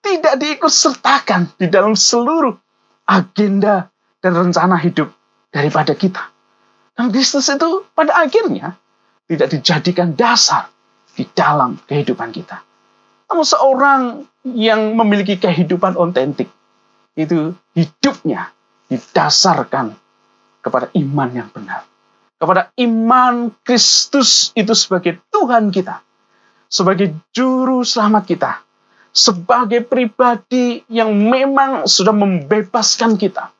tidak 0.00 0.40
diikut 0.40 0.72
sertakan 0.72 1.52
di 1.60 1.68
dalam 1.68 1.92
seluruh 1.92 2.56
agenda 3.04 3.92
dan 4.24 4.32
rencana 4.32 4.80
hidup 4.80 5.12
daripada 5.52 5.92
kita. 5.92 6.32
Dan 6.96 7.12
Kristus 7.12 7.48
itu 7.52 7.84
pada 7.92 8.24
akhirnya 8.24 8.76
tidak 9.28 9.52
dijadikan 9.52 10.16
dasar 10.16 10.72
di 11.12 11.28
dalam 11.36 11.76
kehidupan 11.84 12.32
kita. 12.32 12.64
Namun 13.30 13.46
seorang 13.46 14.02
yang 14.42 14.96
memiliki 14.96 15.38
kehidupan 15.38 15.94
otentik 15.94 16.50
itu 17.14 17.54
hidupnya 17.76 18.50
didasarkan 18.90 19.94
kepada 20.64 20.90
iman 20.96 21.28
yang 21.30 21.48
benar. 21.52 21.89
Kepada 22.40 22.72
iman 22.80 23.52
Kristus 23.60 24.48
itu 24.56 24.72
sebagai 24.72 25.20
Tuhan 25.28 25.68
kita 25.68 26.00
sebagai 26.70 27.18
juru 27.34 27.82
selamat 27.82 28.22
kita, 28.30 28.62
sebagai 29.10 29.82
pribadi 29.82 30.86
yang 30.86 31.10
memang 31.10 31.90
sudah 31.90 32.14
membebaskan 32.14 33.18
kita 33.18 33.50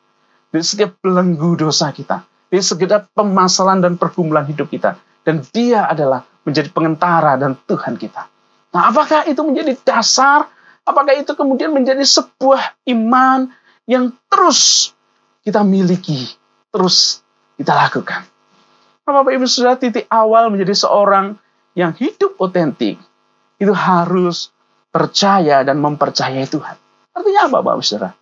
dari 0.55 0.63
setiap 0.63 1.03
belenggu 1.03 1.59
dosa 1.59 1.91
kita, 1.91 2.23
dari 2.47 2.63
segala 2.63 3.03
permasalahan 3.03 3.83
dan 3.83 3.93
pergumulan 3.99 4.47
hidup 4.47 4.71
kita. 4.71 4.95
Dan 5.21 5.43
dia 5.51 5.85
adalah 5.91 6.25
menjadi 6.47 6.73
pengentara 6.73 7.37
dan 7.37 7.59
Tuhan 7.69 7.99
kita. 7.99 8.31
Nah, 8.73 8.89
apakah 8.89 9.27
itu 9.29 9.43
menjadi 9.45 9.77
dasar? 9.83 10.49
Apakah 10.87 11.13
itu 11.13 11.37
kemudian 11.37 11.75
menjadi 11.75 12.01
sebuah 12.01 12.89
iman 12.89 13.53
yang 13.85 14.17
terus 14.33 14.95
kita 15.45 15.61
miliki, 15.61 16.31
terus 16.73 17.21
kita 17.61 17.77
lakukan? 17.77 18.25
Bapak 19.13 19.33
Ibu 19.37 19.47
sudah 19.47 19.77
titik 19.77 20.07
awal 20.11 20.51
menjadi 20.51 20.75
seorang 20.75 21.39
yang 21.75 21.95
hidup 21.95 22.37
otentik 22.39 22.99
itu 23.61 23.73
harus 23.75 24.51
percaya 24.91 25.63
dan 25.63 25.79
mempercayai 25.79 26.47
Tuhan. 26.49 26.77
Artinya 27.15 27.43
apa, 27.47 27.59
Bapak 27.63 27.85
Saudara? 27.85 28.13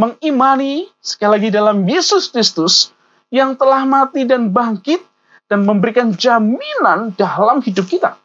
Mengimani 0.00 0.88
sekali 1.00 1.30
lagi 1.36 1.48
dalam 1.52 1.84
Yesus 1.84 2.32
Kristus 2.32 2.92
yang 3.28 3.54
telah 3.54 3.84
mati 3.84 4.24
dan 4.24 4.50
bangkit 4.50 5.04
dan 5.50 5.68
memberikan 5.68 6.16
jaminan 6.16 7.12
dalam 7.14 7.60
hidup 7.60 7.84
kita. 7.84 8.16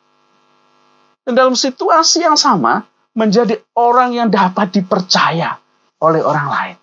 Dan 1.25 1.34
dalam 1.34 1.57
situasi 1.57 2.22
yang 2.22 2.38
sama, 2.38 2.86
menjadi 3.15 3.60
orang 3.75 4.13
yang 4.13 4.29
dapat 4.29 4.75
dipercaya 4.75 5.57
oleh 6.03 6.22
orang 6.22 6.48
lain. 6.51 6.75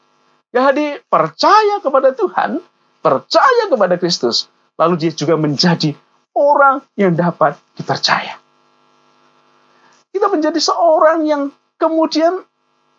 Jadi 0.53 1.01
percaya 1.09 1.81
kepada 1.81 2.13
Tuhan, 2.13 2.61
percaya 3.01 3.65
kepada 3.69 3.97
Kristus, 3.97 4.52
lalu 4.77 4.95
dia 4.99 5.13
juga 5.13 5.37
menjadi 5.37 5.93
orang 6.37 6.81
yang 6.97 7.13
dapat 7.13 7.57
dipercaya. 7.77 8.41
Kita 10.13 10.29
menjadi 10.29 10.61
seorang 10.61 11.25
yang 11.25 11.43
kemudian 11.81 12.45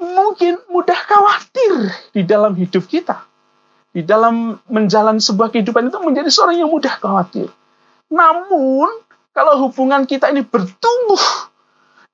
mungkin 0.01 0.57
mudah 0.69 0.97
khawatir 0.97 1.93
di 2.11 2.25
dalam 2.25 2.57
hidup 2.57 2.85
kita. 2.89 3.25
Di 3.93 4.01
dalam 4.01 4.57
menjalani 4.65 5.21
sebuah 5.21 5.53
kehidupan 5.53 5.93
itu 5.93 6.01
menjadi 6.01 6.29
seorang 6.33 6.65
yang 6.65 6.71
mudah 6.73 6.97
khawatir. 6.97 7.53
Namun, 8.09 8.89
kalau 9.37 9.69
hubungan 9.69 10.09
kita 10.09 10.33
ini 10.33 10.41
bertumbuh 10.41 11.21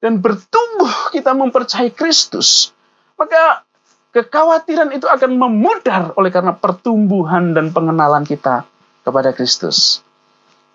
dan 0.04 0.20
bertumbuh 0.20 0.92
kita 1.16 1.32
mempercayai 1.32 1.96
Kristus, 1.96 2.76
maka 3.16 3.64
kekhawatiran 4.12 4.92
itu 4.92 5.08
akan 5.08 5.40
memudar 5.40 6.12
oleh 6.20 6.28
karena 6.32 6.52
pertumbuhan 6.52 7.56
dan 7.56 7.72
pengenalan 7.72 8.28
kita 8.28 8.68
kepada 9.04 9.34
Kristus. 9.36 10.04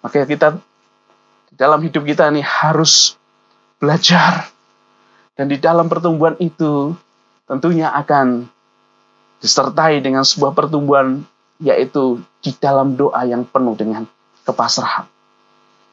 Maka 0.04 0.28
kita 0.28 0.60
dalam 1.54 1.80
hidup 1.80 2.02
kita 2.04 2.28
ini 2.28 2.42
harus 2.42 3.16
belajar. 3.78 4.50
Dan 5.34 5.50
di 5.50 5.58
dalam 5.58 5.90
pertumbuhan 5.90 6.38
itu 6.38 6.94
tentunya 7.44 7.90
akan 7.90 8.46
disertai 9.42 9.98
dengan 10.00 10.22
sebuah 10.22 10.54
pertumbuhan 10.54 11.26
yaitu 11.58 12.22
di 12.40 12.54
dalam 12.56 12.94
doa 12.94 13.22
yang 13.26 13.44
penuh 13.46 13.74
dengan 13.74 14.06
kepasrahan. 14.46 15.06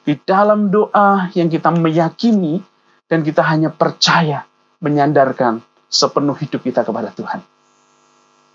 Di 0.02 0.18
dalam 0.26 0.74
doa 0.74 1.30
yang 1.38 1.50
kita 1.50 1.70
meyakini 1.70 2.62
dan 3.06 3.22
kita 3.22 3.46
hanya 3.46 3.70
percaya 3.70 4.46
menyandarkan 4.82 5.62
sepenuh 5.92 6.34
hidup 6.40 6.64
kita 6.64 6.82
kepada 6.82 7.14
Tuhan. 7.14 7.44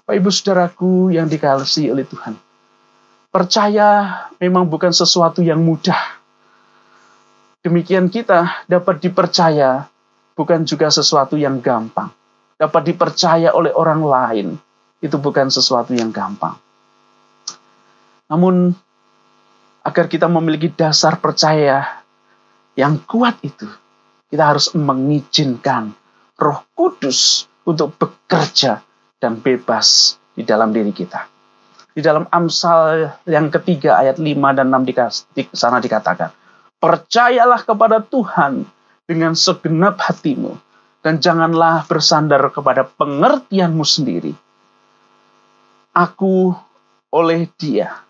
Pak 0.06 0.14
Ibu 0.14 0.30
Saudaraku 0.30 1.10
yang 1.14 1.26
dikasihi 1.26 1.90
oleh 1.90 2.06
Tuhan. 2.06 2.45
Percaya 3.36 4.24
memang 4.40 4.64
bukan 4.64 4.96
sesuatu 4.96 5.44
yang 5.44 5.60
mudah. 5.60 6.16
Demikian 7.60 8.08
kita 8.08 8.64
dapat 8.64 9.04
dipercaya 9.04 9.84
bukan 10.32 10.64
juga 10.64 10.88
sesuatu 10.88 11.36
yang 11.36 11.60
gampang. 11.60 12.08
Dapat 12.56 12.82
dipercaya 12.88 13.52
oleh 13.52 13.76
orang 13.76 14.00
lain 14.00 14.48
itu 15.04 15.20
bukan 15.20 15.52
sesuatu 15.52 15.92
yang 15.92 16.16
gampang. 16.16 16.56
Namun 18.32 18.72
agar 19.84 20.08
kita 20.08 20.32
memiliki 20.32 20.72
dasar 20.72 21.20
percaya 21.20 21.84
yang 22.72 23.04
kuat 23.04 23.36
itu, 23.44 23.68
kita 24.32 24.48
harus 24.48 24.72
mengizinkan 24.72 25.92
Roh 26.40 26.64
Kudus 26.72 27.44
untuk 27.68 28.00
bekerja 28.00 28.80
dan 29.20 29.44
bebas 29.44 30.16
di 30.32 30.40
dalam 30.40 30.72
diri 30.72 30.96
kita. 30.96 31.35
Di 31.96 32.04
dalam 32.04 32.28
Amsal 32.28 33.08
yang 33.24 33.48
ketiga 33.48 33.96
ayat 33.96 34.20
5 34.20 34.28
dan 34.52 34.68
6 34.68 34.84
di 35.32 35.48
sana 35.56 35.80
dikatakan, 35.80 36.28
Percayalah 36.76 37.64
kepada 37.64 38.04
Tuhan 38.04 38.68
dengan 39.08 39.32
segenap 39.32 39.96
hatimu 39.96 40.60
dan 41.00 41.24
janganlah 41.24 41.88
bersandar 41.88 42.52
kepada 42.52 42.84
pengertianmu 42.84 43.80
sendiri. 43.80 44.36
Aku 45.96 46.52
oleh 47.08 47.48
dia 47.56 48.04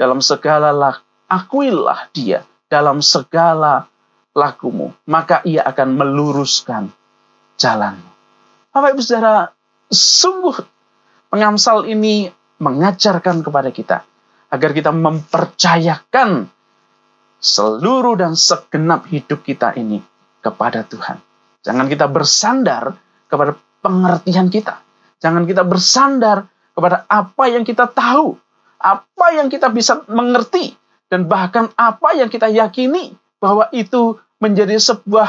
dalam 0.00 0.24
segala 0.24 0.72
lak, 0.72 1.04
akuilah 1.28 2.08
dia 2.16 2.40
dalam 2.72 3.04
segala 3.04 3.84
lakumu, 4.32 4.96
maka 5.04 5.44
ia 5.44 5.60
akan 5.64 5.92
meluruskan 5.92 6.88
jalanmu. 7.60 8.08
Bapak 8.72 8.96
Ibu 8.96 9.00
Saudara, 9.04 9.52
sungguh 9.92 10.56
pengamsal 11.32 11.88
ini 11.88 12.32
mengajarkan 12.58 13.44
kepada 13.44 13.70
kita 13.70 14.04
agar 14.48 14.70
kita 14.72 14.94
mempercayakan 14.94 16.48
seluruh 17.36 18.16
dan 18.16 18.32
segenap 18.32 19.04
hidup 19.10 19.44
kita 19.44 19.76
ini 19.76 20.00
kepada 20.40 20.86
Tuhan. 20.86 21.20
Jangan 21.66 21.86
kita 21.90 22.06
bersandar 22.06 22.94
kepada 23.26 23.58
pengertian 23.82 24.48
kita. 24.48 24.80
Jangan 25.18 25.44
kita 25.44 25.66
bersandar 25.66 26.46
kepada 26.76 27.08
apa 27.08 27.44
yang 27.50 27.66
kita 27.66 27.88
tahu, 27.90 28.36
apa 28.78 29.26
yang 29.34 29.48
kita 29.48 29.72
bisa 29.72 30.04
mengerti, 30.06 30.76
dan 31.10 31.26
bahkan 31.26 31.72
apa 31.74 32.14
yang 32.14 32.30
kita 32.30 32.50
yakini 32.50 33.16
bahwa 33.40 33.70
itu 33.72 34.18
menjadi 34.42 34.76
sebuah 34.76 35.28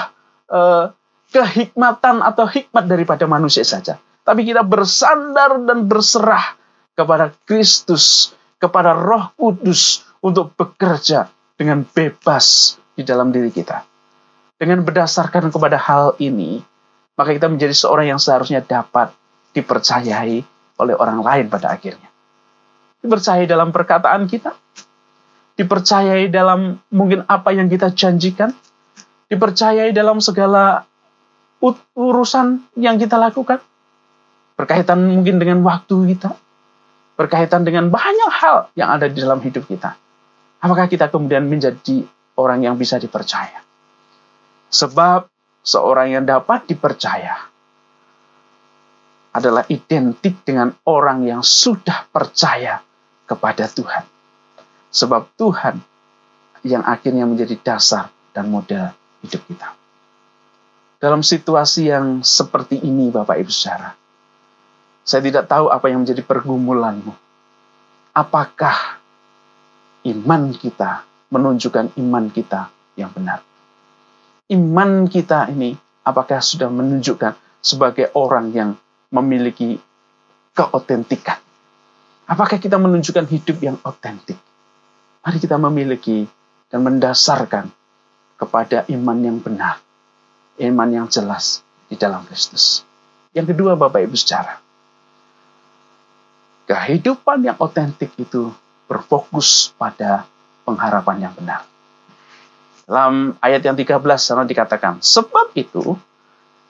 uh, 0.51 0.85
kehikmatan 1.31 2.23
atau 2.23 2.45
hikmat 2.47 2.85
daripada 2.87 3.25
manusia 3.29 3.63
saja. 3.63 3.99
Tapi 4.27 4.43
kita 4.43 4.65
bersandar 4.65 5.63
dan 5.63 5.87
berserah 5.87 6.56
kepada 6.97 7.29
Kristus, 7.45 8.33
kepada 8.57 8.97
Roh 8.97 9.29
Kudus 9.37 10.01
untuk 10.25 10.57
bekerja 10.57 11.29
dengan 11.53 11.85
bebas 11.85 12.75
di 12.97 13.05
dalam 13.05 13.29
diri 13.29 13.53
kita. 13.53 13.85
Dengan 14.57 14.81
berdasarkan 14.81 15.53
kepada 15.53 15.77
hal 15.77 16.17
ini, 16.17 16.57
maka 17.13 17.37
kita 17.37 17.45
menjadi 17.45 17.77
seorang 17.77 18.09
yang 18.09 18.17
seharusnya 18.17 18.65
dapat 18.65 19.13
dipercayai 19.53 20.41
oleh 20.81 20.95
orang 20.97 21.21
lain 21.21 21.45
pada 21.53 21.77
akhirnya. 21.77 22.09
Dipercayai 23.05 23.45
dalam 23.45 23.69
perkataan 23.69 24.25
kita, 24.25 24.57
dipercayai 25.53 26.33
dalam 26.33 26.81
mungkin 26.89 27.21
apa 27.29 27.53
yang 27.53 27.69
kita 27.69 27.93
janjikan, 27.93 28.49
dipercayai 29.29 29.93
dalam 29.93 30.17
segala 30.17 30.89
urusan 31.93 32.65
yang 32.73 32.97
kita 32.97 33.21
lakukan, 33.21 33.61
berkaitan 34.57 35.05
mungkin 35.05 35.37
dengan 35.37 35.61
waktu 35.61 36.17
kita, 36.17 36.33
berkaitan 37.17 37.65
dengan 37.65 37.89
banyak 37.89 38.31
hal 38.31 38.69
yang 38.77 38.93
ada 38.93 39.09
di 39.09 39.17
dalam 39.17 39.41
hidup 39.41 39.65
kita. 39.65 39.97
Apakah 40.61 40.85
kita 40.85 41.09
kemudian 41.09 41.49
menjadi 41.49 42.05
orang 42.37 42.63
yang 42.63 42.77
bisa 42.77 43.01
dipercaya? 43.01 43.65
Sebab 44.69 45.25
seorang 45.65 46.13
yang 46.13 46.23
dapat 46.23 46.69
dipercaya 46.69 47.49
adalah 49.33 49.65
identik 49.69 50.45
dengan 50.45 50.73
orang 50.85 51.25
yang 51.25 51.41
sudah 51.41 52.09
percaya 52.09 52.81
kepada 53.25 53.69
Tuhan. 53.69 54.05
Sebab 54.89 55.33
Tuhan 55.37 55.75
yang 56.65 56.81
akhirnya 56.85 57.25
menjadi 57.29 57.57
dasar 57.61 58.09
dan 58.33 58.49
model 58.49 58.93
hidup 59.21 59.41
kita. 59.45 59.77
Dalam 60.97 61.21
situasi 61.21 61.93
yang 61.93 62.25
seperti 62.25 62.81
ini, 62.81 63.13
Bapak 63.13 63.37
Ibu 63.37 63.53
Saudara, 63.53 63.93
saya 65.07 65.23
tidak 65.23 65.47
tahu 65.47 65.71
apa 65.71 65.87
yang 65.87 66.03
menjadi 66.03 66.19
pergumulanmu. 66.19 67.15
Apakah 68.11 68.99
iman 70.03 70.51
kita 70.51 71.07
menunjukkan 71.31 71.95
iman 71.95 72.27
kita 72.27 72.67
yang 72.99 73.07
benar? 73.15 73.39
Iman 74.51 75.07
kita 75.07 75.47
ini 75.47 75.79
apakah 76.03 76.43
sudah 76.43 76.67
menunjukkan 76.67 77.39
sebagai 77.63 78.11
orang 78.19 78.51
yang 78.51 78.75
memiliki 79.07 79.79
keotentikan? 80.51 81.39
Apakah 82.27 82.59
kita 82.59 82.75
menunjukkan 82.75 83.31
hidup 83.31 83.63
yang 83.63 83.79
otentik? 83.87 84.35
Mari 85.23 85.39
kita 85.39 85.55
memiliki 85.55 86.27
dan 86.67 86.83
mendasarkan 86.83 87.71
kepada 88.35 88.83
iman 88.91 89.17
yang 89.23 89.39
benar, 89.39 89.79
iman 90.59 90.89
yang 90.91 91.07
jelas 91.07 91.63
di 91.87 91.95
dalam 91.95 92.27
Kristus. 92.27 92.83
Yang 93.31 93.55
kedua, 93.55 93.79
Bapak 93.79 94.03
Ibu 94.03 94.15
secara 94.19 94.66
kehidupan 96.67 97.47
yang 97.47 97.57
otentik 97.57 98.11
itu 98.19 98.51
berfokus 98.85 99.71
pada 99.79 100.27
pengharapan 100.67 101.27
yang 101.27 101.33
benar. 101.33 101.63
Dalam 102.87 103.35
ayat 103.39 103.63
yang 103.63 103.75
13 103.75 103.99
sana 104.19 104.43
dikatakan, 104.43 104.99
sebab 104.99 105.51
itu 105.55 105.95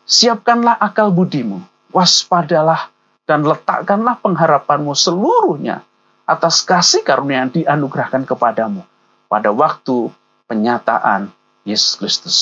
siapkanlah 0.05 0.77
akal 0.77 1.10
budimu, 1.13 1.62
waspadalah 1.93 2.89
dan 3.27 3.43
letakkanlah 3.43 4.17
pengharapanmu 4.21 4.93
seluruhnya 4.95 5.83
atas 6.23 6.63
kasih 6.63 7.03
karunia 7.03 7.45
yang 7.45 7.51
dianugerahkan 7.51 8.23
kepadamu 8.23 8.81
pada 9.27 9.51
waktu 9.51 10.10
penyataan 10.47 11.29
Yesus 11.67 11.99
Kristus. 11.99 12.38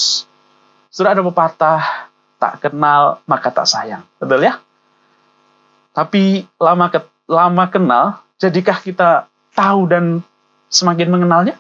Sudah 0.94 1.18
ada 1.18 1.26
pepatah, 1.26 2.08
tak 2.38 2.62
kenal 2.62 3.20
maka 3.26 3.50
tak 3.50 3.68
sayang. 3.68 4.06
Betul 4.22 4.46
ya? 4.46 4.62
Tapi 5.92 6.46
lama 6.62 6.88
ke, 6.94 7.00
lama 7.26 7.66
kenal, 7.70 8.22
jadikah 8.38 8.78
kita 8.82 9.30
tahu 9.54 9.90
dan 9.90 10.22
semakin 10.70 11.10
mengenalnya? 11.10 11.56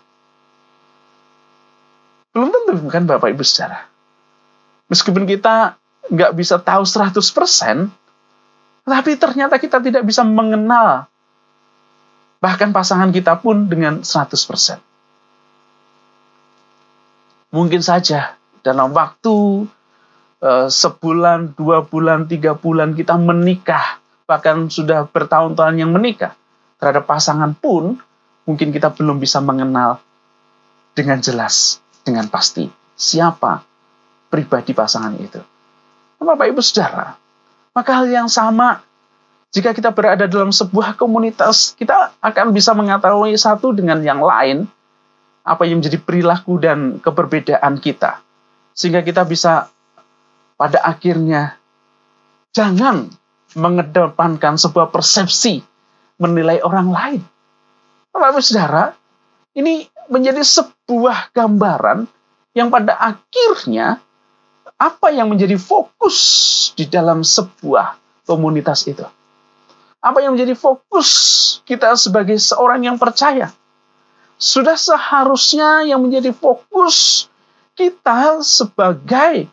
Belum 2.36 2.52
tentu 2.52 2.84
bukan 2.84 3.04
Bapak 3.08 3.32
Ibu 3.32 3.44
secara. 3.48 3.88
Meskipun 4.92 5.26
kita 5.26 5.80
nggak 6.12 6.32
bisa 6.38 6.62
tahu 6.62 6.86
100%, 6.86 7.18
tapi 8.86 9.12
ternyata 9.18 9.58
kita 9.58 9.82
tidak 9.82 10.06
bisa 10.06 10.22
mengenal 10.22 11.10
bahkan 12.38 12.70
pasangan 12.70 13.10
kita 13.10 13.42
pun 13.42 13.66
dengan 13.66 14.06
100%. 14.06 14.78
Mungkin 17.50 17.82
saja 17.82 18.38
dalam 18.62 18.94
waktu 18.94 19.66
uh, 20.46 20.68
sebulan, 20.70 21.58
dua 21.58 21.82
bulan, 21.88 22.30
tiga 22.30 22.54
bulan 22.54 22.94
kita 22.94 23.18
menikah, 23.18 23.98
bahkan 24.26 24.70
sudah 24.70 25.06
bertahun-tahun 25.10 25.78
yang 25.78 25.94
menikah, 25.94 26.34
terhadap 26.82 27.06
pasangan 27.06 27.54
pun 27.54 27.98
mungkin 28.46 28.70
kita 28.74 28.94
belum 28.94 29.22
bisa 29.22 29.42
mengenal 29.42 30.02
dengan 30.98 31.22
jelas, 31.22 31.82
dengan 32.02 32.30
pasti 32.30 32.70
siapa 32.98 33.62
pribadi 34.30 34.74
pasangan 34.74 35.14
itu. 35.18 35.42
Bapak 36.26 36.50
Ibu 36.50 36.62
Saudara, 36.66 37.14
maka 37.78 37.92
hal 38.02 38.10
yang 38.10 38.26
sama 38.26 38.82
jika 39.56 39.72
kita 39.72 39.94
berada 39.96 40.28
dalam 40.28 40.52
sebuah 40.52 41.00
komunitas, 41.00 41.80
kita 41.80 42.12
akan 42.20 42.52
bisa 42.52 42.76
mengetahui 42.76 43.40
satu 43.40 43.72
dengan 43.72 44.04
yang 44.04 44.20
lain 44.20 44.68
apa 45.46 45.64
yang 45.64 45.80
menjadi 45.80 46.02
perilaku 46.02 46.60
dan 46.60 47.00
keberbedaan 47.00 47.80
kita. 47.80 48.20
Sehingga 48.76 49.00
kita 49.00 49.24
bisa 49.24 49.72
pada 50.60 50.84
akhirnya 50.84 51.56
jangan 52.52 53.08
mengedepankan 53.56 54.60
sebuah 54.60 54.92
persepsi 54.92 55.64
menilai 56.20 56.60
orang 56.64 56.88
lain. 56.92 57.22
Bapak 58.12 58.40
saudara, 58.40 58.96
ini 59.56 59.88
menjadi 60.08 60.44
sebuah 60.44 61.36
gambaran 61.36 62.08
yang 62.56 62.72
pada 62.72 62.96
akhirnya 62.96 64.00
apa 64.76 65.12
yang 65.12 65.32
menjadi 65.32 65.60
fokus 65.60 66.18
di 66.76 66.88
dalam 66.88 67.24
sebuah 67.24 68.00
komunitas 68.24 68.88
itu. 68.88 69.04
Apa 70.00 70.22
yang 70.24 70.38
menjadi 70.38 70.56
fokus 70.56 71.10
kita 71.68 71.96
sebagai 71.98 72.38
seorang 72.40 72.86
yang 72.86 72.96
percaya 72.96 73.52
sudah 74.36 74.76
seharusnya 74.76 75.88
yang 75.88 76.04
menjadi 76.04 76.36
fokus 76.36 77.28
kita 77.76 78.44
sebagai 78.44 79.48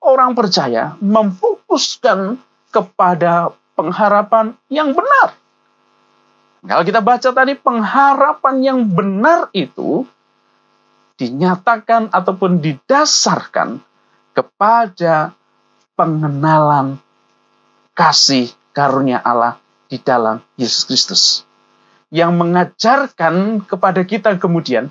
orang 0.00 0.32
percaya 0.32 0.96
memfokuskan 1.00 2.40
kepada 2.72 3.52
pengharapan 3.76 4.56
yang 4.72 4.96
benar. 4.96 5.36
Kalau 6.62 6.82
kita 6.86 7.02
baca 7.02 7.28
tadi 7.34 7.52
pengharapan 7.58 8.54
yang 8.62 8.80
benar 8.86 9.50
itu 9.52 10.06
dinyatakan 11.18 12.08
ataupun 12.10 12.62
didasarkan 12.62 13.82
kepada 14.32 15.36
pengenalan 15.98 16.96
kasih 17.92 18.48
karunia 18.72 19.20
Allah 19.20 19.60
di 19.90 20.00
dalam 20.00 20.40
Yesus 20.56 20.88
Kristus 20.88 21.22
yang 22.08 22.36
mengajarkan 22.36 23.64
kepada 23.64 24.04
kita 24.04 24.36
kemudian 24.40 24.88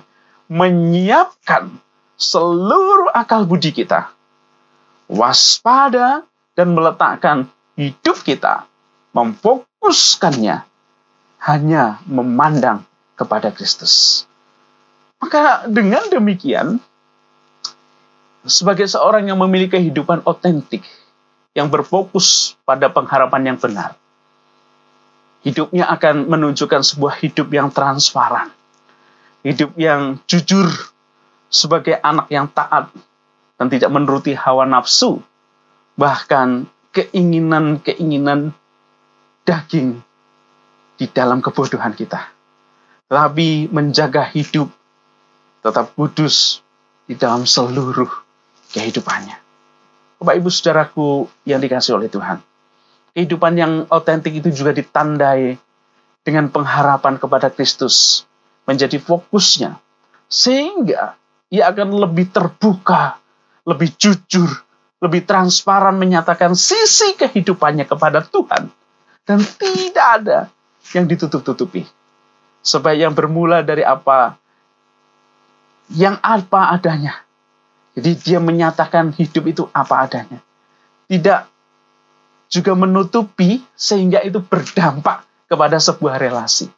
menyiapkan 0.50 1.70
seluruh 2.18 3.10
akal 3.14 3.46
budi 3.46 3.74
kita, 3.74 4.10
waspada 5.10 6.22
dan 6.54 6.74
meletakkan 6.76 7.48
hidup 7.82 8.22
kita, 8.22 8.70
memfokuskannya 9.10 10.62
hanya 11.42 11.98
memandang 12.06 12.86
kepada 13.18 13.50
Kristus. 13.50 14.24
Maka 15.18 15.66
dengan 15.66 16.06
demikian, 16.06 16.78
sebagai 18.46 18.86
seorang 18.86 19.26
yang 19.26 19.38
memiliki 19.38 19.78
kehidupan 19.78 20.22
otentik, 20.26 20.82
yang 21.52 21.68
berfokus 21.68 22.58
pada 22.64 22.88
pengharapan 22.88 23.54
yang 23.54 23.58
benar, 23.60 23.94
hidupnya 25.46 25.86
akan 25.90 26.26
menunjukkan 26.30 26.82
sebuah 26.82 27.18
hidup 27.22 27.50
yang 27.52 27.68
transparan, 27.70 28.50
hidup 29.46 29.74
yang 29.76 30.18
jujur 30.26 30.70
sebagai 31.52 32.00
anak 32.00 32.32
yang 32.32 32.48
taat 32.48 32.88
dan 33.60 33.66
tidak 33.68 33.92
menuruti 33.92 34.32
hawa 34.32 34.64
nafsu, 34.64 35.20
bahkan 35.94 36.66
keinginan-keinginan 36.92 38.52
daging 39.42 40.00
di 40.96 41.06
dalam 41.08 41.40
kebodohan 41.40 41.96
kita. 41.96 42.30
Tapi 43.08 43.68
menjaga 43.68 44.24
hidup 44.32 44.72
tetap 45.60 45.92
kudus 45.96 46.64
di 47.04 47.16
dalam 47.18 47.44
seluruh 47.44 48.08
kehidupannya. 48.72 49.36
Bapak 50.22 50.34
Ibu 50.38 50.48
Saudaraku 50.48 51.26
yang 51.44 51.60
dikasih 51.60 51.98
oleh 51.98 52.08
Tuhan 52.08 52.40
kehidupan 53.12 53.52
yang 53.56 53.72
otentik 53.92 54.32
itu 54.32 54.48
juga 54.52 54.72
ditandai 54.72 55.56
dengan 56.24 56.48
pengharapan 56.48 57.20
kepada 57.20 57.52
Kristus 57.52 58.24
menjadi 58.64 58.96
fokusnya 58.96 59.76
sehingga 60.32 61.16
ia 61.52 61.68
akan 61.68 61.92
lebih 61.92 62.32
terbuka, 62.32 63.20
lebih 63.68 63.92
jujur, 64.00 64.48
lebih 65.02 65.26
transparan 65.26 65.98
menyatakan 65.98 66.54
sisi 66.54 67.18
kehidupannya 67.18 67.90
kepada 67.90 68.22
Tuhan 68.22 68.70
dan 69.26 69.38
tidak 69.58 70.06
ada 70.22 70.38
yang 70.94 71.10
ditutup-tutupi. 71.10 71.86
Supaya 72.62 73.10
yang 73.10 73.10
bermula 73.10 73.66
dari 73.66 73.82
apa 73.82 74.38
yang 75.90 76.14
apa 76.22 76.70
adanya. 76.70 77.18
Jadi 77.98 78.10
dia 78.22 78.38
menyatakan 78.38 79.10
hidup 79.10 79.44
itu 79.50 79.62
apa 79.74 80.06
adanya. 80.06 80.38
Tidak 81.10 81.40
juga 82.46 82.72
menutupi 82.78 83.66
sehingga 83.74 84.22
itu 84.22 84.38
berdampak 84.38 85.26
kepada 85.50 85.82
sebuah 85.82 86.22
relasi. 86.22 86.70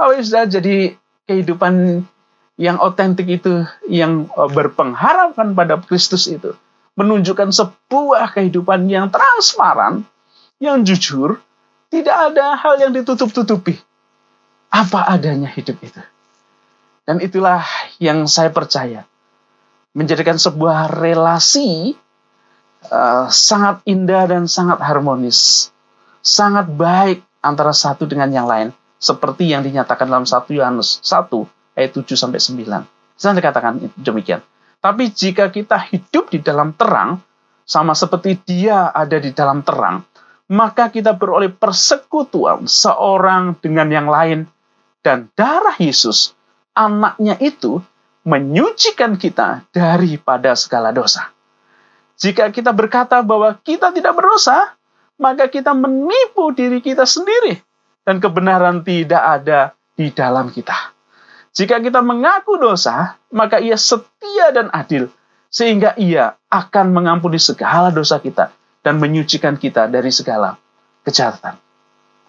Kalau 0.00 0.16
sudah 0.16 0.48
jadi 0.48 0.96
kehidupan 1.28 2.02
yang 2.56 2.80
otentik 2.80 3.28
itu, 3.28 3.68
yang 3.86 4.26
e, 4.32 4.42
berpengharapan 4.50 5.52
pada 5.52 5.76
Kristus 5.84 6.24
itu, 6.26 6.56
menunjukkan 6.98 7.54
sebuah 7.54 8.34
kehidupan 8.34 8.90
yang 8.90 9.08
transparan, 9.08 10.06
yang 10.58 10.82
jujur, 10.82 11.38
tidak 11.90 12.16
ada 12.32 12.54
hal 12.58 12.78
yang 12.78 12.92
ditutup-tutupi. 12.94 13.78
Apa 14.70 15.10
adanya 15.10 15.50
hidup 15.50 15.82
itu. 15.82 15.98
Dan 17.02 17.18
itulah 17.18 17.66
yang 17.98 18.30
saya 18.30 18.54
percaya. 18.54 19.02
Menjadikan 19.90 20.38
sebuah 20.38 20.86
relasi 21.02 21.98
uh, 22.86 23.26
sangat 23.26 23.82
indah 23.90 24.30
dan 24.30 24.46
sangat 24.46 24.78
harmonis, 24.78 25.70
sangat 26.22 26.70
baik 26.70 27.26
antara 27.42 27.74
satu 27.74 28.06
dengan 28.06 28.30
yang 28.30 28.46
lain, 28.46 28.70
seperti 29.02 29.50
yang 29.50 29.66
dinyatakan 29.66 30.06
dalam 30.06 30.22
1 30.22 30.46
Yohanes 30.54 31.02
1 31.02 31.26
ayat 31.74 31.90
7 31.90 32.14
sampai 32.14 32.38
9. 32.38 33.18
Saya 33.18 33.34
dikatakan 33.34 33.90
demikian. 33.98 34.40
Tapi 34.80 35.12
jika 35.12 35.52
kita 35.52 35.76
hidup 35.92 36.32
di 36.32 36.40
dalam 36.40 36.72
terang, 36.72 37.20
sama 37.68 37.92
seperti 37.92 38.40
dia 38.42 38.88
ada 38.90 39.20
di 39.20 39.30
dalam 39.30 39.60
terang, 39.60 40.02
maka 40.50 40.88
kita 40.90 41.14
beroleh 41.14 41.52
persekutuan 41.52 42.64
seorang 42.66 43.54
dengan 43.60 43.92
yang 43.92 44.08
lain, 44.08 44.48
dan 45.04 45.28
darah 45.36 45.76
Yesus, 45.76 46.34
anaknya 46.74 47.36
itu, 47.38 47.78
menyucikan 48.24 49.16
kita 49.16 49.64
daripada 49.72 50.52
segala 50.56 50.92
dosa. 50.92 51.32
Jika 52.20 52.52
kita 52.52 52.72
berkata 52.76 53.24
bahwa 53.24 53.56
kita 53.64 53.92
tidak 53.96 54.12
berdosa, 54.12 54.76
maka 55.16 55.48
kita 55.48 55.72
menipu 55.72 56.52
diri 56.52 56.80
kita 56.84 57.08
sendiri 57.08 57.60
dan 58.04 58.20
kebenaran 58.20 58.84
tidak 58.84 59.22
ada 59.40 59.72
di 59.96 60.12
dalam 60.12 60.52
kita. 60.52 60.96
Jika 61.50 61.82
kita 61.82 61.98
mengaku 61.98 62.62
dosa, 62.62 63.18
maka 63.34 63.58
ia 63.58 63.74
setia 63.74 64.54
dan 64.54 64.70
adil 64.70 65.10
sehingga 65.50 65.98
ia 65.98 66.38
akan 66.46 66.94
mengampuni 66.94 67.42
segala 67.42 67.90
dosa 67.90 68.22
kita 68.22 68.54
dan 68.86 69.02
menyucikan 69.02 69.58
kita 69.58 69.90
dari 69.90 70.14
segala 70.14 70.54
kejahatan. 71.02 71.58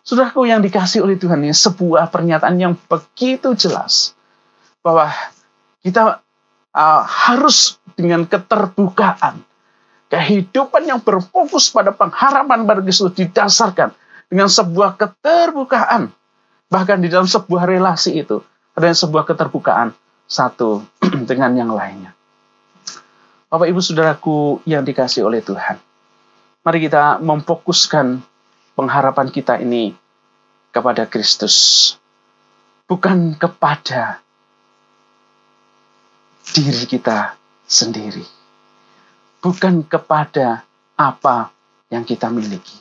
Saudaraku 0.01 0.49
yang 0.49 0.65
dikasih 0.65 1.05
oleh 1.05 1.21
Tuhan 1.21 1.45
ini 1.45 1.53
sebuah 1.53 2.10
pernyataan 2.10 2.57
yang 2.57 2.73
begitu 2.89 3.53
jelas 3.53 4.17
bahwa 4.81 5.13
kita 5.86 6.25
uh, 6.73 7.03
harus 7.05 7.77
dengan 7.93 8.25
keterbukaan 8.25 9.45
kehidupan 10.10 10.89
yang 10.89 10.99
berfokus 10.99 11.69
pada 11.69 11.93
pengharapan 11.93 12.65
pada 12.65 12.81
Kristus 12.81 13.13
didasarkan 13.13 13.93
dengan 14.27 14.49
sebuah 14.49 14.97
keterbukaan. 14.97 16.10
Bahkan 16.73 16.97
di 17.05 17.07
dalam 17.13 17.29
sebuah 17.29 17.69
relasi 17.69 18.17
itu 18.25 18.41
ada 18.77 18.89
sebuah 18.91 19.27
keterbukaan 19.27 19.95
satu 20.27 20.86
dengan 21.29 21.51
yang 21.55 21.71
lainnya. 21.71 22.15
Bapak 23.51 23.67
Ibu 23.67 23.84
Saudaraku 23.84 24.63
yang 24.63 24.88
dikasih 24.88 25.27
oleh 25.27 25.43
Tuhan. 25.43 25.75
Mari 26.62 26.79
kita 26.88 27.19
memfokuskan 27.19 28.23
pengharapan 28.77 29.27
kita 29.27 29.60
ini 29.60 29.91
kepada 30.71 31.03
Kristus. 31.10 31.97
Bukan 32.88 33.36
kepada 33.36 34.23
diri 36.55 36.88
kita 36.88 37.36
sendiri 37.67 38.41
bukan 39.41 39.81
kepada 39.84 40.63
apa 40.95 41.49
yang 41.89 42.05
kita 42.05 42.29
miliki, 42.29 42.77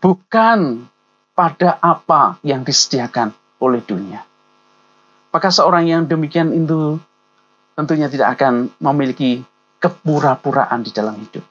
bukan 0.00 0.88
pada 1.36 1.76
apa 1.78 2.40
yang 2.40 2.64
disediakan 2.64 3.36
oleh 3.60 3.84
dunia. 3.84 4.24
Maka 5.30 5.48
seorang 5.52 5.84
yang 5.86 6.02
demikian 6.08 6.52
itu 6.54 6.96
tentunya 7.76 8.08
tidak 8.08 8.40
akan 8.40 8.72
memiliki 8.80 9.44
kepura-puraan 9.76 10.80
di 10.80 10.90
dalam 10.90 11.14
hidup. 11.20 11.44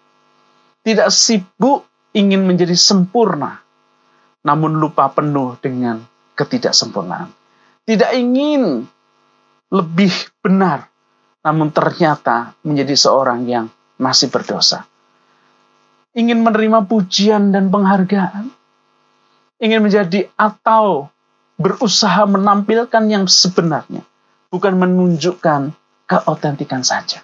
Tidak 0.82 1.10
sibuk 1.14 1.86
ingin 2.18 2.46
menjadi 2.46 2.74
sempurna, 2.74 3.62
namun 4.42 4.78
lupa 4.78 5.10
penuh 5.14 5.58
dengan 5.62 6.02
ketidaksempurnaan. 6.34 7.30
Tidak 7.86 8.12
ingin 8.18 8.86
lebih 9.70 10.14
benar, 10.42 10.90
namun 11.46 11.70
ternyata 11.70 12.58
menjadi 12.66 12.94
seorang 12.98 13.46
yang 13.46 13.66
masih 14.02 14.30
berdosa. 14.34 14.86
Ingin 16.16 16.42
menerima 16.42 16.88
pujian 16.88 17.52
dan 17.52 17.68
penghargaan. 17.70 18.50
Ingin 19.60 19.84
menjadi 19.84 20.32
atau 20.36 21.12
berusaha 21.56 22.28
menampilkan 22.28 23.04
yang 23.08 23.26
sebenarnya. 23.28 24.04
Bukan 24.52 24.76
menunjukkan 24.80 25.76
keautentikan 26.08 26.86
saja. 26.86 27.24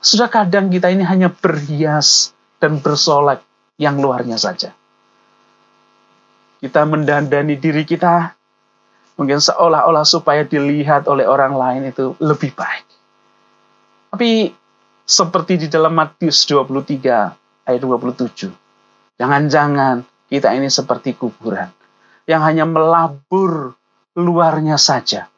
Sudah 0.00 0.32
kadang 0.32 0.72
kita 0.72 0.88
ini 0.88 1.04
hanya 1.04 1.28
berhias 1.28 2.32
dan 2.60 2.80
bersolek 2.80 3.40
yang 3.76 4.00
luarnya 4.00 4.36
saja. 4.36 4.72
Kita 6.60 6.84
mendandani 6.84 7.56
diri 7.56 7.88
kita 7.88 8.36
mungkin 9.16 9.40
seolah-olah 9.40 10.04
supaya 10.04 10.44
dilihat 10.44 11.08
oleh 11.08 11.24
orang 11.24 11.56
lain 11.56 11.82
itu 11.88 12.16
lebih 12.20 12.52
baik. 12.52 12.84
Tapi 14.12 14.52
seperti 15.04 15.64
di 15.64 15.68
dalam 15.68 15.96
Matius 15.96 16.44
23 16.48 17.68
ayat 17.68 17.80
27. 17.80 19.16
Jangan-jangan 19.20 20.04
kita 20.28 20.52
ini 20.56 20.68
seperti 20.68 21.16
kuburan 21.16 21.79
yang 22.28 22.42
hanya 22.44 22.68
melabur 22.68 23.76
luarnya 24.16 24.76
saja, 24.76 25.30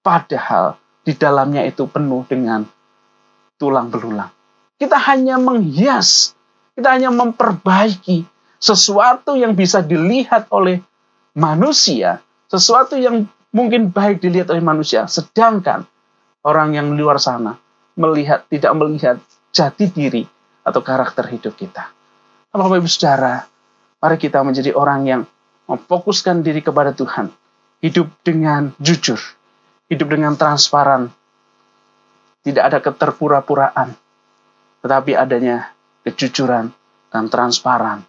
padahal 0.00 0.78
di 1.04 1.12
dalamnya 1.16 1.66
itu 1.66 1.88
penuh 1.90 2.24
dengan 2.28 2.64
tulang 3.60 3.92
belulang. 3.92 4.30
Kita 4.80 4.96
hanya 5.12 5.36
menghias, 5.36 6.32
kita 6.72 6.96
hanya 6.96 7.12
memperbaiki 7.12 8.24
sesuatu 8.56 9.36
yang 9.36 9.52
bisa 9.52 9.84
dilihat 9.84 10.48
oleh 10.52 10.80
manusia, 11.36 12.24
sesuatu 12.48 12.96
yang 12.96 13.28
mungkin 13.52 13.92
baik 13.92 14.24
dilihat 14.24 14.48
oleh 14.48 14.64
manusia, 14.64 15.04
sedangkan 15.04 15.84
orang 16.44 16.72
yang 16.76 16.96
luar 16.96 17.20
sana 17.20 17.56
melihat 17.98 18.48
tidak 18.48 18.72
melihat 18.76 19.16
jati 19.52 19.90
diri 19.90 20.24
atau 20.64 20.80
karakter 20.80 21.26
hidup 21.28 21.56
kita. 21.58 21.92
Bapak 22.50 22.82
Ibu 22.82 22.88
Saudara, 22.88 23.44
mari 24.00 24.16
kita 24.16 24.42
menjadi 24.42 24.74
orang 24.74 25.00
yang 25.06 25.22
memfokuskan 25.70 26.42
diri 26.42 26.66
kepada 26.66 26.90
Tuhan, 26.90 27.30
hidup 27.78 28.10
dengan 28.26 28.74
jujur, 28.82 29.22
hidup 29.86 30.10
dengan 30.10 30.34
transparan, 30.34 31.14
tidak 32.42 32.64
ada 32.66 32.78
keterpura-puraan, 32.82 33.94
tetapi 34.82 35.14
adanya 35.14 35.70
kejujuran 36.02 36.74
dan 37.14 37.24
transparan 37.30 38.02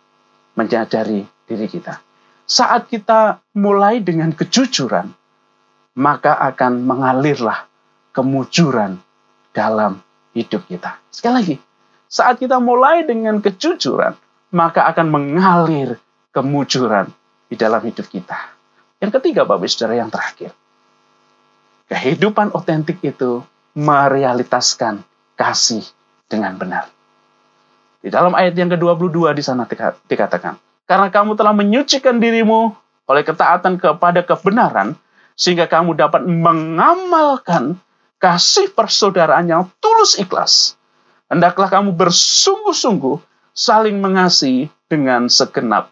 menyadari 0.57 1.21
diri 1.45 1.67
kita. 1.69 2.01
Saat 2.49 2.89
kita 2.89 3.37
mulai 3.53 4.01
dengan 4.01 4.33
kejujuran, 4.33 5.13
maka 6.01 6.41
akan 6.41 6.81
mengalirlah 6.81 7.69
kemujuran 8.09 8.97
dalam 9.53 10.01
hidup 10.33 10.65
kita. 10.65 10.97
Sekali 11.13 11.35
lagi, 11.37 11.55
saat 12.09 12.41
kita 12.41 12.57
mulai 12.57 13.05
dengan 13.05 13.39
kejujuran, 13.39 14.17
maka 14.51 14.89
akan 14.91 15.07
mengalir 15.07 15.95
kemujuran 16.35 17.11
di 17.51 17.59
dalam 17.59 17.83
hidup 17.83 18.07
kita. 18.07 18.55
Yang 19.03 19.19
ketiga, 19.19 19.43
Bapak 19.43 19.67
Saudara, 19.67 19.99
yang 19.99 20.07
terakhir. 20.07 20.55
Kehidupan 21.91 22.55
otentik 22.55 23.03
itu 23.03 23.43
merealitaskan 23.75 25.03
kasih 25.35 25.83
dengan 26.31 26.55
benar. 26.55 26.87
Di 27.99 28.07
dalam 28.07 28.31
ayat 28.31 28.55
yang 28.55 28.71
ke-22 28.71 29.35
di 29.35 29.43
sana 29.43 29.67
dikatakan, 30.07 30.55
karena 30.87 31.11
kamu 31.11 31.35
telah 31.35 31.51
menyucikan 31.51 32.23
dirimu 32.23 32.71
oleh 33.11 33.23
ketaatan 33.27 33.75
kepada 33.75 34.23
kebenaran, 34.23 34.95
sehingga 35.35 35.67
kamu 35.67 35.99
dapat 35.99 36.23
mengamalkan 36.23 37.75
kasih 38.15 38.71
persaudaraan 38.71 39.51
yang 39.51 39.67
tulus 39.83 40.15
ikhlas. 40.15 40.79
Hendaklah 41.27 41.67
kamu 41.67 41.91
bersungguh-sungguh 41.99 43.19
saling 43.51 43.99
mengasihi 43.99 44.71
dengan 44.87 45.27
segenap 45.27 45.91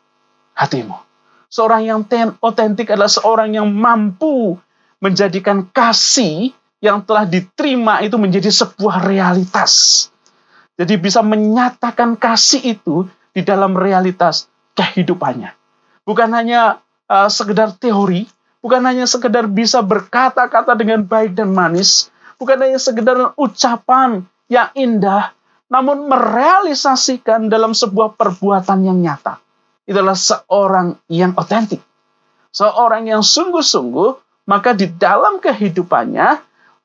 hatimu. 0.56 1.09
Seorang 1.49 1.81
yang 1.81 2.01
otentik 2.45 2.93
adalah 2.93 3.09
seorang 3.09 3.57
yang 3.57 3.65
mampu 3.73 4.53
menjadikan 5.01 5.65
kasih 5.73 6.53
yang 6.77 7.01
telah 7.01 7.25
diterima 7.25 8.05
itu 8.05 8.15
menjadi 8.21 8.53
sebuah 8.53 9.01
realitas. 9.01 10.07
Jadi 10.77 10.95
bisa 10.95 11.25
menyatakan 11.25 12.15
kasih 12.15 12.77
itu 12.77 13.09
di 13.33 13.41
dalam 13.41 13.73
realitas 13.75 14.47
kehidupannya. 14.77 15.51
Bukan 16.07 16.29
hanya 16.31 16.79
uh, 17.09 17.27
sekedar 17.27 17.75
teori, 17.75 18.29
bukan 18.63 18.85
hanya 18.85 19.09
sekedar 19.09 19.49
bisa 19.49 19.83
berkata-kata 19.83 20.77
dengan 20.77 21.03
baik 21.03 21.35
dan 21.35 21.51
manis, 21.51 22.13
bukan 22.38 22.62
hanya 22.62 22.79
sekedar 22.79 23.35
ucapan 23.35 24.23
yang 24.47 24.69
indah, 24.77 25.35
namun 25.67 26.07
merealisasikan 26.07 27.51
dalam 27.51 27.75
sebuah 27.75 28.15
perbuatan 28.15 28.85
yang 28.88 29.01
nyata. 29.01 29.41
Itulah 29.89 30.13
seorang 30.13 31.02
yang 31.10 31.34
otentik. 31.34 31.82
Seorang 32.54 33.10
yang 33.10 33.25
sungguh-sungguh, 33.25 34.10
maka 34.45 34.78
di 34.78 34.86
dalam 34.86 35.41
kehidupannya 35.41 36.28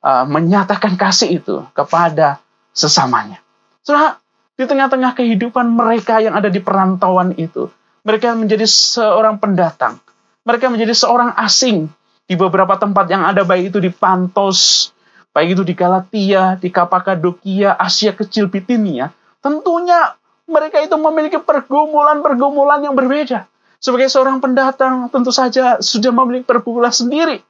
uh, 0.01 0.25
menyatakan 0.25 0.97
kasih 0.97 1.41
itu 1.41 1.61
kepada 1.77 2.41
sesamanya. 2.73 3.45
Setelah 3.85 4.17
di 4.57 4.65
tengah-tengah 4.65 5.13
kehidupan 5.13 5.69
mereka 5.69 6.25
yang 6.25 6.33
ada 6.33 6.49
di 6.49 6.65
perantauan 6.65 7.37
itu, 7.37 7.69
mereka 8.09 8.33
menjadi 8.33 8.65
seorang 8.65 9.37
pendatang. 9.37 10.01
Mereka 10.49 10.73
menjadi 10.73 10.97
seorang 10.97 11.37
asing 11.37 11.93
di 12.25 12.35
beberapa 12.37 12.77
tempat 12.81 13.05
yang 13.13 13.25
ada 13.29 13.45
baik 13.45 13.73
itu 13.73 13.79
di 13.85 13.93
Pantos, 13.93 14.93
Baik 15.35 15.59
itu 15.59 15.63
di 15.67 15.75
Galatia, 15.75 16.55
di 16.55 16.71
Kapadokia, 16.71 17.75
Asia 17.75 18.15
Kecil, 18.15 18.47
Bitinia, 18.47 19.11
tentunya 19.43 20.15
Mereka 20.45 20.85
itu 20.85 20.97
memiliki 21.01 21.41
pergumulan-pergumulan 21.41 22.85
yang 22.85 22.93
berbeda. 22.93 23.49
Sebagai 23.81 24.09
seorang 24.09 24.41
pendatang, 24.41 25.09
tentu 25.13 25.33
saja 25.33 25.81
sudah 25.81 26.13
memiliki 26.13 26.45
pergumulan 26.49 26.93
sendiri. 26.93 27.41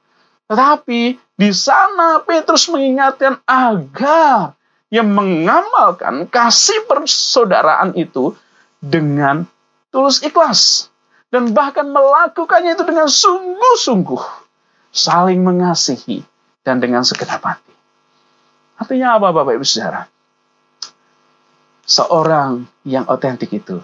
Tetapi 0.47 1.17
di 1.35 1.49
sana 1.51 2.21
Petrus 2.23 2.69
mengingatkan 2.71 3.39
agar 3.43 4.55
yang 4.93 5.11
mengamalkan 5.11 6.29
kasih 6.29 6.85
persaudaraan 6.87 7.97
itu 7.97 8.37
dengan 8.79 9.43
tulus 9.89 10.21
ikhlas. 10.23 10.91
Dan 11.27 11.51
bahkan 11.51 11.89
melakukannya 11.91 12.79
itu 12.79 12.85
dengan 12.87 13.11
sungguh-sungguh. 13.11 14.23
Saling 14.95 15.43
mengasihi 15.43 16.23
dan 16.63 16.79
dengan 16.79 17.03
segenap 17.03 17.43
hati. 17.43 17.75
Artinya 18.79 19.19
apa 19.19 19.35
Bapak 19.35 19.59
Ibu 19.59 19.67
Saudara? 19.67 20.07
Seorang 21.85 22.65
yang 22.81 23.05
otentik 23.05 23.53
itu 23.53 23.77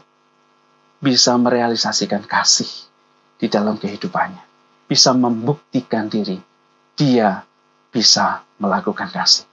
bisa 0.97 1.37
merealisasikan 1.37 2.25
kasih 2.25 2.69
di 3.37 3.45
dalam 3.45 3.77
kehidupannya. 3.77 4.41
Bisa 4.89 5.13
membuktikan 5.13 6.09
diri. 6.09 6.41
Dia 6.97 7.45
bisa 7.93 8.41
melakukan 8.57 9.09
kasih. 9.13 9.45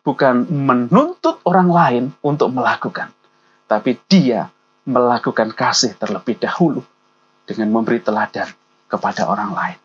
Bukan 0.00 0.48
menuntut 0.48 1.44
orang 1.44 1.68
lain 1.68 2.04
untuk 2.24 2.48
melakukan. 2.48 3.12
Tapi 3.68 4.00
dia 4.08 4.48
melakukan 4.86 5.52
kasih 5.52 5.98
terlebih 5.98 6.38
dahulu 6.40 6.80
dengan 7.44 7.68
memberi 7.74 8.00
teladan 8.00 8.48
kepada 8.86 9.26
orang 9.26 9.50
lain. 9.52 9.78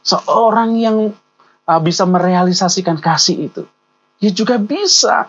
Seorang 0.00 0.70
yang 0.78 0.96
uh, 1.66 1.80
bisa 1.82 2.06
merealisasikan 2.06 3.02
kasih 3.02 3.50
itu, 3.50 3.62
dia 4.22 4.30
juga 4.30 4.56
bisa 4.56 5.28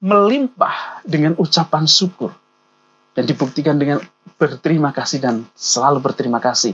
melimpah 0.00 1.04
dengan 1.04 1.36
ucapan 1.36 1.84
syukur 1.84 2.32
dan 3.12 3.28
dibuktikan 3.28 3.76
dengan 3.76 4.00
berterima 4.40 4.96
kasih 4.96 5.20
dan 5.20 5.44
selalu 5.52 6.00
berterima 6.00 6.40
kasih 6.40 6.72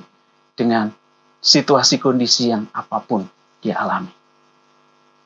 dengan 0.55 0.95
situasi 1.43 1.99
kondisi 1.99 2.55
yang 2.55 2.71
apa 2.71 3.03
pun 3.03 3.27
dia 3.59 3.83
alami. 3.83 4.11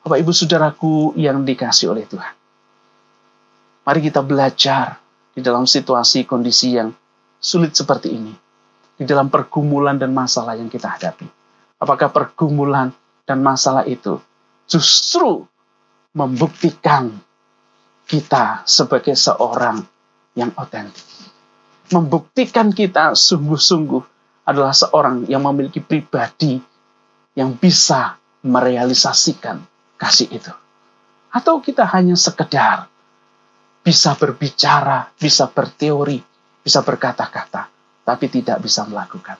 Bapak 0.01 0.17
Ibu 0.17 0.33
Saudaraku 0.33 1.13
yang 1.13 1.45
dikasih 1.45 1.93
oleh 1.93 2.09
Tuhan. 2.09 2.33
Mari 3.85 3.99
kita 4.01 4.25
belajar 4.25 4.97
di 5.37 5.45
dalam 5.45 5.69
situasi 5.69 6.25
kondisi 6.25 6.73
yang 6.73 6.89
sulit 7.37 7.77
seperti 7.77 8.09
ini, 8.13 8.33
di 8.97 9.05
dalam 9.05 9.29
pergumulan 9.29 10.01
dan 10.01 10.09
masalah 10.09 10.57
yang 10.57 10.73
kita 10.73 10.89
hadapi. 10.89 11.29
Apakah 11.77 12.09
pergumulan 12.09 12.89
dan 13.29 13.45
masalah 13.45 13.85
itu 13.85 14.17
justru 14.65 15.45
membuktikan 16.13 17.13
kita 18.11 18.67
sebagai 18.67 19.15
seorang 19.15 19.79
yang 20.35 20.51
otentik. 20.59 21.07
Membuktikan 21.95 22.75
kita 22.75 23.15
sungguh-sungguh 23.15 24.03
adalah 24.43 24.75
seorang 24.75 25.23
yang 25.31 25.47
memiliki 25.47 25.79
pribadi 25.79 26.59
yang 27.39 27.55
bisa 27.55 28.19
merealisasikan 28.43 29.63
kasih 29.95 30.27
itu. 30.27 30.51
Atau 31.31 31.63
kita 31.63 31.87
hanya 31.87 32.19
sekedar 32.19 32.91
bisa 33.79 34.11
berbicara, 34.19 35.07
bisa 35.15 35.47
berteori, 35.47 36.19
bisa 36.59 36.83
berkata-kata, 36.83 37.71
tapi 38.03 38.27
tidak 38.27 38.59
bisa 38.59 38.83
melakukan. 38.83 39.39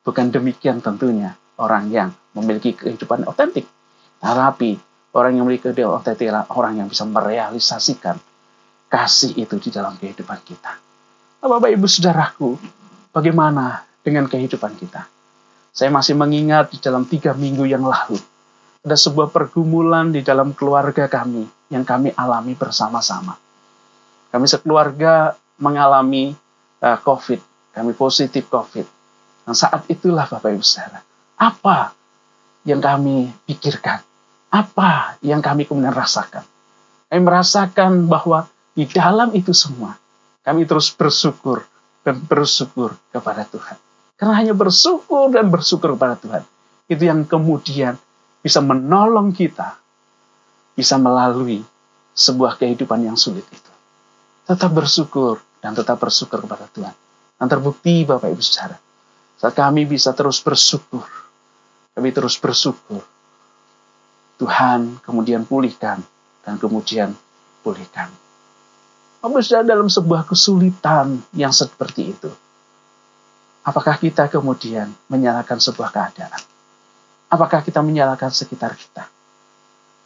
Bukan 0.00 0.32
demikian 0.32 0.80
tentunya 0.80 1.36
orang 1.60 1.92
yang 1.92 2.08
memiliki 2.32 2.72
kehidupan 2.72 3.28
otentik. 3.28 3.68
Tetapi 4.16 4.85
orang 5.16 5.32
yang 5.32 5.48
memiliki 5.48 5.72
kehidupan 5.72 5.96
otentik 5.96 6.28
adalah 6.28 6.44
orang 6.52 6.84
yang 6.84 6.88
bisa 6.92 7.08
merealisasikan 7.08 8.20
kasih 8.92 9.32
itu 9.40 9.56
di 9.56 9.72
dalam 9.72 9.96
kehidupan 9.96 10.38
kita. 10.44 10.72
Nah, 11.40 11.48
Bapak 11.48 11.72
Ibu 11.72 11.88
Saudaraku, 11.88 12.60
bagaimana 13.10 13.82
dengan 14.04 14.28
kehidupan 14.28 14.76
kita? 14.76 15.08
Saya 15.72 15.88
masih 15.92 16.16
mengingat 16.16 16.72
di 16.72 16.78
dalam 16.80 17.08
tiga 17.08 17.32
minggu 17.32 17.64
yang 17.64 17.84
lalu, 17.84 18.16
ada 18.86 18.96
sebuah 18.96 19.34
pergumulan 19.34 20.14
di 20.14 20.22
dalam 20.22 20.54
keluarga 20.54 21.10
kami 21.10 21.44
yang 21.74 21.82
kami 21.82 22.14
alami 22.14 22.54
bersama-sama. 22.54 23.34
Kami 24.30 24.46
sekeluarga 24.46 25.34
mengalami 25.58 26.30
uh, 26.84 26.98
COVID, 27.02 27.40
kami 27.74 27.92
positif 27.98 28.46
COVID. 28.46 28.86
Dan 29.48 29.54
saat 29.58 29.90
itulah 29.90 30.30
Bapak 30.30 30.54
Ibu 30.54 30.62
Saudara, 30.62 31.02
apa 31.40 31.90
yang 32.62 32.78
kami 32.78 33.34
pikirkan? 33.42 34.05
Apa 34.56 35.20
yang 35.20 35.44
kami 35.44 35.68
kemudian 35.68 35.92
rasakan? 35.92 36.40
Kami 37.12 37.20
merasakan 37.20 38.08
bahwa 38.08 38.48
di 38.72 38.88
dalam 38.88 39.36
itu 39.36 39.52
semua, 39.52 40.00
kami 40.40 40.64
terus 40.64 40.88
bersyukur 40.96 41.60
dan 42.00 42.16
bersyukur 42.24 42.96
kepada 43.12 43.44
Tuhan. 43.44 43.76
Karena 44.16 44.32
hanya 44.40 44.54
bersyukur 44.56 45.28
dan 45.28 45.52
bersyukur 45.52 45.92
kepada 45.92 46.16
Tuhan. 46.16 46.40
Itu 46.88 47.04
yang 47.04 47.28
kemudian 47.28 48.00
bisa 48.40 48.64
menolong 48.64 49.36
kita, 49.36 49.76
bisa 50.72 50.96
melalui 50.96 51.60
sebuah 52.16 52.56
kehidupan 52.56 53.04
yang 53.04 53.20
sulit 53.20 53.44
itu. 53.52 53.72
Tetap 54.48 54.72
bersyukur 54.72 55.36
dan 55.60 55.76
tetap 55.76 56.00
bersyukur 56.00 56.40
kepada 56.40 56.64
Tuhan. 56.72 56.96
Dan 57.36 57.46
terbukti 57.52 58.08
Bapak 58.08 58.32
Ibu 58.32 58.40
Saudara, 58.40 58.80
saat 59.36 59.52
kami 59.52 59.84
bisa 59.84 60.16
terus 60.16 60.40
bersyukur, 60.40 61.04
kami 61.92 62.08
terus 62.16 62.40
bersyukur, 62.40 63.04
Tuhan 64.36 65.00
kemudian 65.00 65.48
pulihkan 65.48 66.04
dan 66.44 66.54
kemudian 66.60 67.16
pulihkan. 67.64 68.12
Bapak 69.24 69.42
Saudara 69.42 69.74
dalam 69.74 69.90
sebuah 69.90 70.22
kesulitan 70.28 71.18
yang 71.34 71.50
seperti 71.50 72.14
itu, 72.14 72.30
apakah 73.66 73.98
kita 73.98 74.30
kemudian 74.30 74.92
menyalahkan 75.10 75.58
sebuah 75.58 75.90
keadaan? 75.90 76.38
Apakah 77.26 77.64
kita 77.64 77.82
menyalahkan 77.82 78.30
sekitar 78.30 78.78
kita? 78.78 79.08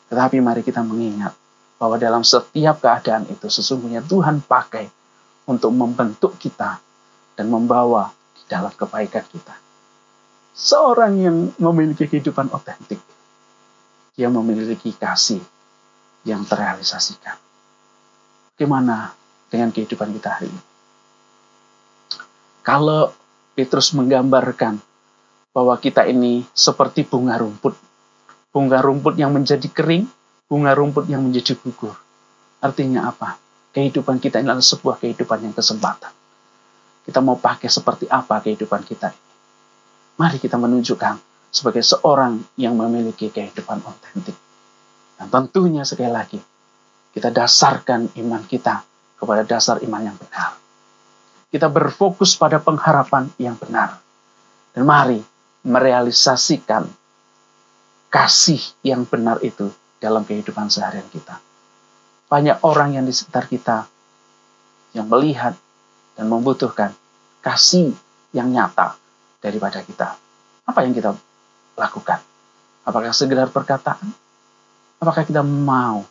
Tetapi 0.08 0.40
mari 0.40 0.64
kita 0.64 0.80
mengingat 0.80 1.36
bahwa 1.76 2.00
dalam 2.00 2.24
setiap 2.24 2.80
keadaan 2.80 3.28
itu 3.28 3.52
sesungguhnya 3.52 4.00
Tuhan 4.08 4.40
pakai 4.40 4.88
untuk 5.44 5.74
membentuk 5.74 6.40
kita 6.40 6.80
dan 7.36 7.46
membawa 7.52 8.08
di 8.36 8.42
dalam 8.48 8.72
kebaikan 8.72 9.24
kita. 9.28 9.52
Seorang 10.56 11.12
yang 11.20 11.36
memiliki 11.60 12.08
kehidupan 12.08 12.52
otentik, 12.52 13.00
dia 14.14 14.28
memiliki 14.28 14.92
kasih 14.94 15.40
yang 16.26 16.44
terrealisasikan. 16.44 17.36
Bagaimana 18.54 19.16
dengan 19.48 19.72
kehidupan 19.72 20.12
kita 20.20 20.28
hari 20.36 20.52
ini? 20.52 20.62
Kalau 22.60 23.10
Petrus 23.56 23.96
menggambarkan 23.96 24.76
bahwa 25.50 25.74
kita 25.80 26.06
ini 26.06 26.44
seperti 26.52 27.08
bunga 27.08 27.40
rumput, 27.40 27.74
bunga 28.52 28.78
rumput 28.84 29.16
yang 29.16 29.32
menjadi 29.32 29.66
kering, 29.72 30.06
bunga 30.46 30.76
rumput 30.76 31.08
yang 31.08 31.24
menjadi 31.24 31.56
gugur. 31.56 31.96
Artinya 32.60 33.08
apa? 33.08 33.40
Kehidupan 33.72 34.20
kita 34.20 34.42
ini 34.42 34.50
adalah 34.50 34.66
sebuah 34.66 35.00
kehidupan 35.00 35.46
yang 35.46 35.54
kesempatan. 35.56 36.12
Kita 37.06 37.24
mau 37.24 37.40
pakai 37.40 37.70
seperti 37.72 38.06
apa 38.10 38.44
kehidupan 38.44 38.84
kita 38.84 39.08
ini? 39.08 39.28
Mari 40.20 40.36
kita 40.36 40.60
menunjukkan 40.60 41.29
sebagai 41.50 41.82
seorang 41.82 42.40
yang 42.54 42.78
memiliki 42.78 43.28
kehidupan 43.28 43.82
otentik. 43.82 44.38
Dan 45.18 45.28
tentunya 45.28 45.82
sekali 45.82 46.08
lagi, 46.08 46.38
kita 47.10 47.34
dasarkan 47.34 48.14
iman 48.22 48.42
kita 48.46 48.86
kepada 49.18 49.42
dasar 49.44 49.82
iman 49.82 50.02
yang 50.02 50.16
benar. 50.16 50.56
Kita 51.50 51.66
berfokus 51.66 52.38
pada 52.38 52.62
pengharapan 52.62 53.26
yang 53.36 53.58
benar. 53.58 53.98
Dan 54.70 54.86
mari 54.86 55.18
merealisasikan 55.66 56.86
kasih 58.08 58.62
yang 58.86 59.02
benar 59.04 59.42
itu 59.42 59.68
dalam 59.98 60.22
kehidupan 60.22 60.70
seharian 60.70 61.06
kita. 61.10 61.42
Banyak 62.30 62.62
orang 62.62 62.94
yang 62.94 63.04
di 63.04 63.12
sekitar 63.12 63.50
kita 63.50 63.90
yang 64.94 65.10
melihat 65.10 65.58
dan 66.14 66.26
membutuhkan 66.30 66.94
kasih 67.42 67.90
yang 68.30 68.50
nyata 68.54 68.94
daripada 69.42 69.82
kita. 69.82 70.14
Apa 70.66 70.86
yang 70.86 70.94
kita 70.94 71.10
lakukan? 71.76 72.22
Apakah 72.86 73.12
sekedar 73.12 73.52
perkataan? 73.52 74.10
Apakah 75.00 75.24
kita 75.24 75.40
mau 75.44 76.04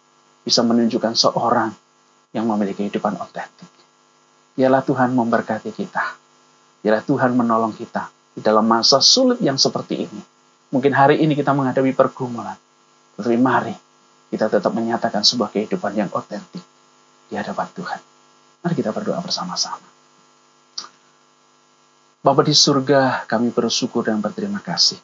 bisa 0.45 0.65
menunjukkan 0.65 1.13
seorang 1.13 1.73
yang 2.33 2.45
memiliki 2.45 2.85
kehidupan 2.85 3.17
otentik? 3.17 3.69
Biarlah 4.53 4.83
Tuhan 4.83 5.15
memberkati 5.15 5.71
kita. 5.71 6.17
Biarlah 6.83 7.03
Tuhan 7.03 7.35
menolong 7.35 7.73
kita 7.75 8.09
di 8.35 8.41
dalam 8.41 8.65
masa 8.65 9.03
sulit 9.03 9.39
yang 9.43 9.59
seperti 9.59 10.07
ini. 10.07 10.21
Mungkin 10.69 10.93
hari 10.93 11.19
ini 11.19 11.33
kita 11.33 11.51
menghadapi 11.51 11.91
pergumulan. 11.97 12.57
Tetapi 13.17 13.37
mari 13.41 13.75
kita 14.29 14.47
tetap 14.47 14.71
menyatakan 14.71 15.25
sebuah 15.25 15.49
kehidupan 15.49 15.97
yang 15.97 16.09
otentik 16.13 16.61
di 17.27 17.35
hadapan 17.35 17.67
Tuhan. 17.73 18.01
Mari 18.61 18.73
kita 18.77 18.93
berdoa 18.93 19.19
bersama-sama. 19.19 19.85
Bapa 22.19 22.43
di 22.43 22.51
surga, 22.51 23.23
kami 23.25 23.49
bersyukur 23.49 24.03
dan 24.03 24.19
berterima 24.19 24.59
kasih. 24.59 24.99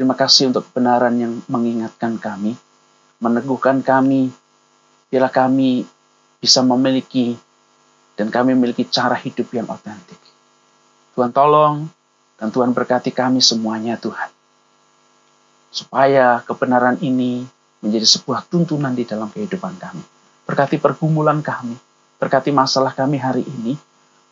Terima 0.00 0.16
kasih 0.16 0.48
untuk 0.48 0.64
kebenaran 0.72 1.12
yang 1.20 1.44
mengingatkan 1.44 2.16
kami, 2.16 2.56
meneguhkan 3.20 3.84
kami, 3.84 4.32
bila 5.12 5.28
kami 5.28 5.84
bisa 6.40 6.64
memiliki 6.64 7.36
dan 8.16 8.32
kami 8.32 8.56
memiliki 8.56 8.88
cara 8.88 9.12
hidup 9.12 9.52
yang 9.52 9.68
otentik. 9.68 10.16
Tuhan 11.12 11.36
tolong 11.36 11.84
dan 12.40 12.48
Tuhan 12.48 12.72
berkati 12.72 13.12
kami 13.12 13.44
semuanya 13.44 14.00
Tuhan. 14.00 14.32
Supaya 15.68 16.40
kebenaran 16.48 16.96
ini 17.04 17.44
menjadi 17.84 18.08
sebuah 18.08 18.48
tuntunan 18.48 18.96
di 18.96 19.04
dalam 19.04 19.28
kehidupan 19.28 19.76
kami. 19.76 20.00
Berkati 20.48 20.80
pergumulan 20.80 21.44
kami, 21.44 21.76
berkati 22.16 22.48
masalah 22.48 22.96
kami 22.96 23.20
hari 23.20 23.44
ini, 23.44 23.76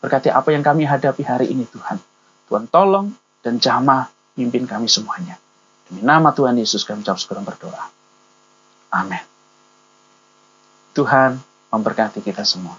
berkati 0.01 0.33
apa 0.33 0.49
yang 0.49 0.65
kami 0.65 0.89
hadapi 0.89 1.21
hari 1.21 1.53
ini 1.53 1.69
Tuhan. 1.69 2.01
Tuhan 2.49 2.65
tolong 2.73 3.13
dan 3.45 3.61
jamah 3.61 4.09
pimpin 4.33 4.65
kami 4.65 4.89
semuanya. 4.89 5.37
Demi 5.89 6.05
nama 6.05 6.29
Tuhan 6.29 6.53
Yesus 6.61 6.85
kami 6.85 7.01
ucap 7.01 7.17
syukur 7.17 7.41
berdoa. 7.41 7.89
Amin. 8.93 9.25
Tuhan 10.93 11.41
memberkati 11.73 12.21
kita 12.21 12.45
semua. 12.45 12.77